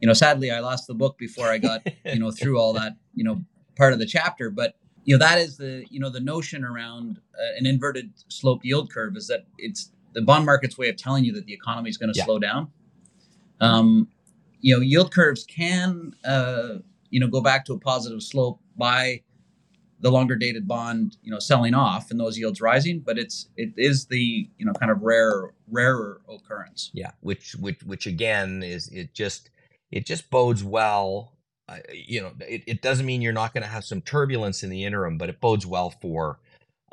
You 0.00 0.06
know, 0.06 0.14
sadly, 0.14 0.50
I 0.50 0.60
lost 0.60 0.86
the 0.86 0.94
book 0.94 1.18
before 1.18 1.48
I 1.48 1.58
got 1.58 1.86
you 2.04 2.18
know 2.18 2.30
through 2.30 2.58
all 2.58 2.74
that 2.74 2.96
you 3.14 3.24
know 3.24 3.42
part 3.76 3.92
of 3.92 3.98
the 3.98 4.06
chapter. 4.06 4.50
But 4.50 4.74
you 5.04 5.14
know 5.14 5.18
that 5.18 5.38
is 5.38 5.56
the 5.56 5.86
you 5.88 6.00
know 6.00 6.10
the 6.10 6.20
notion 6.20 6.64
around 6.64 7.18
uh, 7.34 7.58
an 7.58 7.64
inverted 7.64 8.12
slope 8.28 8.60
yield 8.62 8.92
curve 8.92 9.16
is 9.16 9.26
that 9.28 9.46
it's 9.56 9.90
the 10.12 10.20
bond 10.20 10.44
market's 10.44 10.76
way 10.76 10.90
of 10.90 10.96
telling 10.96 11.24
you 11.24 11.32
that 11.32 11.46
the 11.46 11.54
economy 11.54 11.88
is 11.88 11.96
going 11.96 12.12
to 12.12 12.18
yeah. 12.18 12.24
slow 12.24 12.38
down. 12.38 12.70
Um, 13.60 14.08
you 14.60 14.74
know, 14.74 14.80
yield 14.80 15.12
curves 15.12 15.44
can, 15.44 16.14
uh, 16.24 16.76
you 17.10 17.20
know, 17.20 17.28
go 17.28 17.40
back 17.40 17.64
to 17.66 17.72
a 17.72 17.78
positive 17.78 18.22
slope 18.22 18.60
by 18.76 19.22
the 20.00 20.10
longer 20.10 20.34
dated 20.34 20.66
bond, 20.66 21.16
you 21.22 21.30
know, 21.30 21.38
selling 21.38 21.74
off 21.74 22.10
and 22.10 22.18
those 22.18 22.38
yields 22.38 22.60
rising, 22.60 23.00
but 23.00 23.18
it's 23.18 23.48
it 23.56 23.72
is 23.76 24.06
the 24.06 24.48
you 24.56 24.64
know 24.64 24.72
kind 24.72 24.90
of 24.90 25.02
rare 25.02 25.50
rarer 25.70 26.20
occurrence. 26.28 26.90
Yeah, 26.94 27.10
which 27.20 27.54
which 27.56 27.82
which 27.82 28.06
again 28.06 28.62
is 28.62 28.88
it 28.88 29.12
just 29.14 29.50
it 29.90 30.06
just 30.06 30.30
bodes 30.30 30.64
well. 30.64 31.36
Uh, 31.68 31.78
you 31.92 32.20
know, 32.20 32.32
it, 32.48 32.64
it 32.66 32.82
doesn't 32.82 33.06
mean 33.06 33.22
you're 33.22 33.32
not 33.32 33.52
going 33.54 33.62
to 33.62 33.68
have 33.68 33.84
some 33.84 34.00
turbulence 34.00 34.62
in 34.62 34.70
the 34.70 34.84
interim, 34.84 35.18
but 35.18 35.28
it 35.28 35.40
bodes 35.40 35.66
well 35.66 35.90
for 35.90 36.40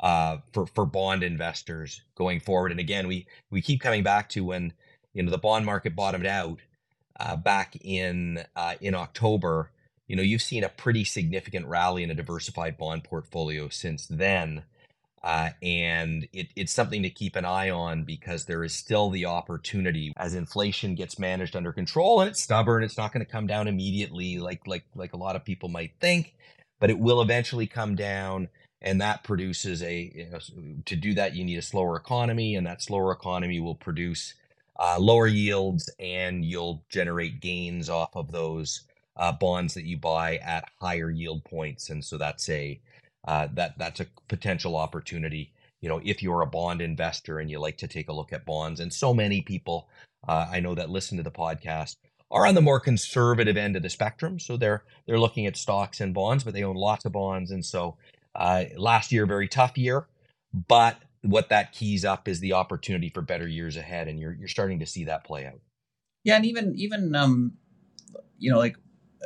uh, 0.00 0.38
for 0.52 0.66
for 0.66 0.84
bond 0.84 1.22
investors 1.22 2.02
going 2.14 2.40
forward. 2.40 2.70
And 2.70 2.80
again, 2.80 3.08
we 3.08 3.26
we 3.50 3.62
keep 3.62 3.80
coming 3.80 4.02
back 4.02 4.28
to 4.30 4.44
when 4.44 4.72
you 5.14 5.22
know 5.22 5.30
the 5.30 5.38
bond 5.38 5.64
market 5.64 5.96
bottomed 5.96 6.26
out 6.26 6.60
uh, 7.18 7.36
back 7.36 7.76
in 7.82 8.44
uh, 8.56 8.74
in 8.80 8.94
October, 8.94 9.70
you 10.06 10.16
know, 10.16 10.22
you've 10.22 10.42
seen 10.42 10.64
a 10.64 10.68
pretty 10.68 11.04
significant 11.04 11.66
rally 11.66 12.02
in 12.02 12.10
a 12.10 12.14
diversified 12.14 12.78
bond 12.78 13.04
portfolio 13.04 13.68
since 13.68 14.06
then. 14.06 14.64
Uh, 15.22 15.50
and 15.62 16.28
it, 16.32 16.48
it's 16.54 16.72
something 16.72 17.02
to 17.02 17.10
keep 17.10 17.34
an 17.34 17.44
eye 17.44 17.70
on 17.70 18.04
because 18.04 18.44
there 18.44 18.62
is 18.62 18.72
still 18.72 19.10
the 19.10 19.26
opportunity 19.26 20.12
as 20.16 20.34
inflation 20.34 20.94
gets 20.94 21.18
managed 21.18 21.56
under 21.56 21.72
control 21.72 22.20
and 22.20 22.30
it's 22.30 22.40
stubborn 22.40 22.84
it's 22.84 22.96
not 22.96 23.12
going 23.12 23.24
to 23.24 23.30
come 23.30 23.46
down 23.46 23.66
immediately 23.66 24.38
like 24.38 24.64
like 24.68 24.84
like 24.94 25.12
a 25.12 25.16
lot 25.16 25.34
of 25.34 25.44
people 25.44 25.68
might 25.68 25.90
think 26.00 26.36
but 26.78 26.88
it 26.88 27.00
will 27.00 27.20
eventually 27.20 27.66
come 27.66 27.96
down 27.96 28.48
and 28.80 29.00
that 29.00 29.24
produces 29.24 29.82
a 29.82 30.12
you 30.14 30.30
know, 30.30 30.38
to 30.86 30.94
do 30.94 31.12
that 31.14 31.34
you 31.34 31.44
need 31.44 31.58
a 31.58 31.62
slower 31.62 31.96
economy 31.96 32.54
and 32.54 32.64
that 32.64 32.80
slower 32.80 33.10
economy 33.10 33.58
will 33.58 33.74
produce 33.74 34.34
uh, 34.78 34.96
lower 34.98 35.26
yields 35.26 35.90
and 35.98 36.44
you'll 36.44 36.84
generate 36.88 37.40
gains 37.40 37.88
off 37.88 38.14
of 38.14 38.32
those 38.32 38.82
uh, 39.16 39.32
bonds 39.32 39.74
that 39.74 39.84
you 39.84 39.96
buy 39.96 40.36
at 40.38 40.68
higher 40.80 41.10
yield 41.10 41.44
points. 41.44 41.90
And 41.90 42.04
so 42.04 42.18
that's 42.18 42.48
a 42.48 42.80
uh, 43.26 43.48
that 43.54 43.76
that's 43.78 44.00
a 44.00 44.06
potential 44.28 44.76
opportunity. 44.76 45.52
You 45.80 45.88
know, 45.88 46.00
if 46.04 46.22
you're 46.22 46.42
a 46.42 46.46
bond 46.46 46.80
investor 46.80 47.40
and 47.40 47.50
you 47.50 47.58
like 47.58 47.78
to 47.78 47.88
take 47.88 48.08
a 48.08 48.12
look 48.12 48.32
at 48.32 48.46
bonds, 48.46 48.80
and 48.80 48.92
so 48.92 49.12
many 49.12 49.42
people 49.42 49.88
uh, 50.26 50.46
I 50.50 50.60
know 50.60 50.74
that 50.74 50.90
listen 50.90 51.16
to 51.18 51.22
the 51.22 51.30
podcast 51.30 51.96
are 52.30 52.46
on 52.46 52.54
the 52.54 52.60
more 52.60 52.80
conservative 52.80 53.56
end 53.56 53.76
of 53.76 53.82
the 53.82 53.90
spectrum. 53.90 54.38
So 54.38 54.56
they're 54.56 54.84
they're 55.06 55.20
looking 55.20 55.46
at 55.46 55.56
stocks 55.56 56.00
and 56.00 56.14
bonds, 56.14 56.44
but 56.44 56.54
they 56.54 56.64
own 56.64 56.76
lots 56.76 57.04
of 57.04 57.12
bonds. 57.12 57.50
And 57.50 57.64
so 57.64 57.96
uh, 58.34 58.64
last 58.76 59.12
year, 59.12 59.26
very 59.26 59.48
tough 59.48 59.78
year, 59.78 60.06
but 60.68 61.00
what 61.22 61.48
that 61.48 61.72
keys 61.72 62.04
up 62.04 62.28
is 62.28 62.40
the 62.40 62.52
opportunity 62.52 63.08
for 63.08 63.22
better 63.22 63.48
years 63.48 63.76
ahead, 63.76 64.08
and 64.08 64.18
you're 64.18 64.32
you're 64.32 64.48
starting 64.48 64.78
to 64.80 64.86
see 64.86 65.04
that 65.04 65.24
play 65.24 65.46
out. 65.46 65.60
Yeah, 66.24 66.36
and 66.36 66.46
even 66.46 66.74
even 66.76 67.14
um, 67.14 67.54
you 68.38 68.50
know, 68.50 68.58
like 68.58 68.76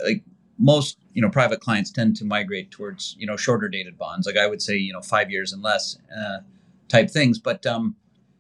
like 0.05 0.23
most 0.59 0.99
you 1.13 1.21
know 1.21 1.29
private 1.29 1.61
clients 1.61 1.91
tend 1.91 2.17
to 2.17 2.25
migrate 2.25 2.71
towards 2.71 3.17
you 3.19 3.27
know 3.27 3.37
shorter 3.37 3.69
dated 3.69 3.99
bonds. 3.99 4.27
Like 4.27 4.37
I 4.37 4.47
would 4.47 4.63
say, 4.63 4.77
you 4.77 4.93
know, 4.93 5.03
five 5.03 5.31
years 5.31 5.53
and 5.53 5.63
less 5.63 5.99
uh, 6.17 6.39
type 6.89 7.11
things. 7.11 7.39
But 7.39 7.67
um, 7.67 7.97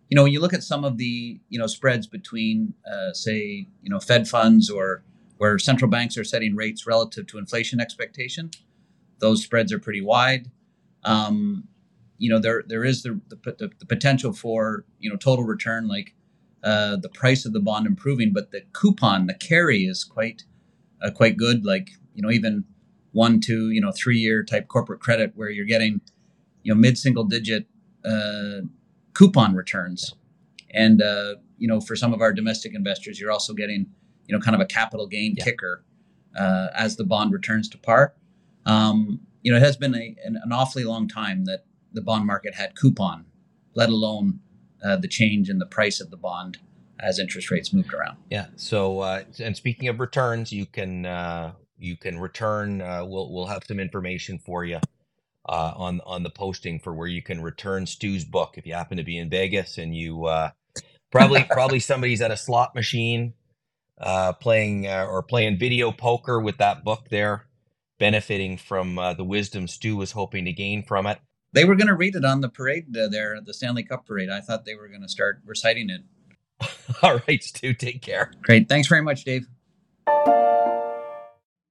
you 0.09 0.17
know, 0.17 0.23
when 0.23 0.33
you 0.33 0.41
look 0.41 0.55
at 0.55 0.62
some 0.62 0.85
of 0.85 0.97
the 0.97 1.41
you 1.49 1.59
know 1.59 1.67
spreads 1.67 2.07
between 2.07 2.75
uh, 2.91 3.12
say 3.12 3.67
you 3.83 3.91
know 3.91 4.01
Fed 4.01 4.29
funds 4.29 4.71
or 4.71 5.03
where 5.38 5.59
central 5.59 5.91
banks 5.91 6.17
are 6.17 6.25
setting 6.25 6.55
rates 6.55 6.87
relative 6.87 7.27
to 7.27 7.38
inflation 7.38 7.81
expectation, 7.81 8.51
those 9.19 9.43
spreads 9.43 9.73
are 9.73 9.79
pretty 9.79 10.01
wide. 10.01 10.51
Um, 11.05 11.67
you 12.23 12.31
know 12.31 12.39
there 12.39 12.63
there 12.69 12.85
is 12.85 13.03
the, 13.03 13.21
the, 13.29 13.71
the 13.81 13.87
potential 13.87 14.33
for 14.33 14.85
you 15.01 15.11
know 15.11 15.17
total 15.17 15.45
return 15.45 15.89
like 15.89 16.15
uh, 16.63 16.95
the 16.95 17.09
price 17.09 17.45
of 17.45 17.53
the 17.53 17.59
bond 17.59 17.85
improving, 17.85 18.33
but 18.33 18.53
the 18.53 18.63
coupon, 18.73 19.27
the 19.27 19.35
carry 19.35 19.87
is 19.87 20.05
quite 20.05 20.45
uh, 21.03 21.11
quite 21.11 21.37
good. 21.37 21.65
Like 21.65 21.91
you 22.15 22.23
know 22.23 22.31
even 22.31 22.63
one, 23.11 23.41
two, 23.41 23.73
you 23.73 23.81
know 23.81 23.91
three 23.91 24.19
year 24.19 24.45
type 24.45 24.69
corporate 24.69 25.01
credit 25.01 25.33
where 25.35 25.51
you're 25.51 25.67
getting 25.67 26.01
you 26.63 26.73
know 26.73 26.79
mid 26.79 26.97
single 26.97 27.25
digit 27.25 27.67
uh, 28.05 28.61
coupon 29.15 29.57
returns, 29.57 30.15
and 30.71 31.03
uh, 31.03 31.35
you 31.59 31.67
know 31.67 31.81
for 31.81 31.97
some 31.97 32.15
of 32.15 32.21
our 32.21 32.33
domestic 32.33 32.73
investors, 32.73 33.19
you're 33.19 33.33
also 33.33 33.53
getting 33.53 33.87
you 34.29 34.37
know 34.37 34.41
kind 34.41 34.55
of 34.55 34.61
a 34.61 34.67
capital 34.67 35.09
gain 35.09 35.35
yeah. 35.37 35.45
kicker 35.45 35.85
uh, 36.39 36.69
as 36.73 36.95
the 36.95 37.05
bond 37.05 37.33
returns 37.33 37.69
to 37.71 37.79
par. 37.79 38.15
Um, 38.65 39.19
you 39.43 39.51
know, 39.51 39.59
it 39.59 39.63
has 39.63 39.77
been 39.77 39.97
a, 39.97 40.15
an, 40.25 40.39
an 40.41 40.53
awfully 40.53 40.85
long 40.85 41.09
time 41.09 41.47
that 41.47 41.65
the 41.93 42.03
bond 42.03 42.27
market 42.27 42.55
had 42.55 42.75
coupon, 42.77 43.27
let 43.75 43.89
alone 43.89 44.41
uh, 44.85 44.97
the 44.97 45.09
change 45.09 45.49
in 45.49 45.59
the 45.59 45.67
price 45.67 46.01
of 46.01 46.11
the 46.11 46.17
bond 46.17 46.59
as 47.01 47.19
interest 47.19 47.51
rates 47.51 47.73
moved 47.73 47.93
around. 47.93 48.17
Yeah. 48.31 48.47
So, 48.57 49.01
uh, 49.01 49.25
and 49.41 49.57
speaking 49.57 49.89
of 49.89 50.01
returns, 50.01 50.53
you 50.53 50.67
can 50.67 51.05
uh, 51.05 51.53
you 51.79 51.97
can 51.97 52.19
return. 52.19 52.81
Uh, 52.81 53.05
we'll 53.05 53.33
we'll 53.33 53.47
have 53.47 53.65
some 53.67 53.81
information 53.81 54.39
for 54.39 54.65
you 54.65 54.79
uh, 55.49 55.73
on 55.77 56.01
on 56.07 56.23
the 56.23 56.31
posting 56.31 56.79
for 56.79 56.95
where 56.95 57.09
you 57.09 57.23
can 57.23 57.43
return 57.43 57.87
Stu's 57.87 58.25
book 58.25 58.55
if 58.57 58.67
you 58.67 58.75
happen 58.75 58.97
to 58.97 59.05
be 59.05 59.19
in 59.19 59.29
Vegas 59.29 59.79
and 59.79 59.95
you 59.95 60.25
uh, 60.27 60.51
probably 61.11 61.45
probably 61.51 61.81
somebody's 61.81 62.23
at 62.23 62.31
a 62.31 62.37
slot 62.37 62.75
machine 62.75 63.35
playing 64.41 64.87
or 64.87 65.23
playing 65.23 65.59
video 65.59 65.93
poker 65.93 66.41
with 66.41 66.59
that 66.59 66.83
book 66.85 67.09
there, 67.11 67.47
benefiting 67.99 68.57
from 68.57 68.97
the 69.17 69.25
wisdom 69.25 69.69
Stu 69.69 69.97
was 69.97 70.13
hoping 70.13 70.45
to 70.45 70.53
gain 70.53 70.83
from 70.83 71.07
it. 71.07 71.19
They 71.53 71.65
were 71.65 71.75
going 71.75 71.88
to 71.88 71.95
read 71.95 72.15
it 72.15 72.25
on 72.25 72.41
the 72.41 72.49
parade 72.49 72.97
uh, 72.97 73.09
there, 73.09 73.38
the 73.45 73.53
Stanley 73.53 73.83
Cup 73.83 74.07
parade. 74.07 74.31
I 74.31 74.41
thought 74.41 74.65
they 74.65 74.75
were 74.75 74.88
going 74.88 75.03
to 75.03 75.09
start 75.09 75.43
reciting 75.45 75.91
it. 75.91 76.03
All 77.03 77.21
right, 77.29 77.43
Stu, 77.43 77.75
take 77.75 78.01
care. 78.01 78.33
Great. 78.43 78.69
Thanks 78.69 78.88
very 78.88 79.03
much, 79.03 79.25
Dave. 79.25 79.47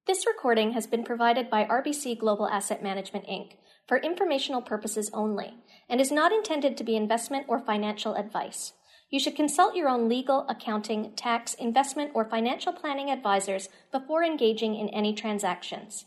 This 0.06 0.26
recording 0.26 0.72
has 0.72 0.86
been 0.86 1.04
provided 1.04 1.48
by 1.48 1.64
RBC 1.64 2.18
Global 2.18 2.48
Asset 2.48 2.82
Management, 2.82 3.26
Inc. 3.26 3.52
for 3.88 3.96
informational 3.96 4.62
purposes 4.62 5.10
only 5.12 5.54
and 5.88 6.00
is 6.00 6.12
not 6.12 6.32
intended 6.32 6.76
to 6.76 6.84
be 6.84 6.96
investment 6.96 7.46
or 7.48 7.58
financial 7.58 8.14
advice. 8.14 8.72
You 9.10 9.20
should 9.20 9.36
consult 9.36 9.74
your 9.74 9.88
own 9.88 10.08
legal, 10.08 10.46
accounting, 10.48 11.14
tax, 11.16 11.54
investment, 11.54 12.12
or 12.14 12.24
financial 12.24 12.72
planning 12.72 13.10
advisors 13.10 13.68
before 13.90 14.24
engaging 14.24 14.74
in 14.74 14.88
any 14.88 15.12
transactions. 15.14 16.06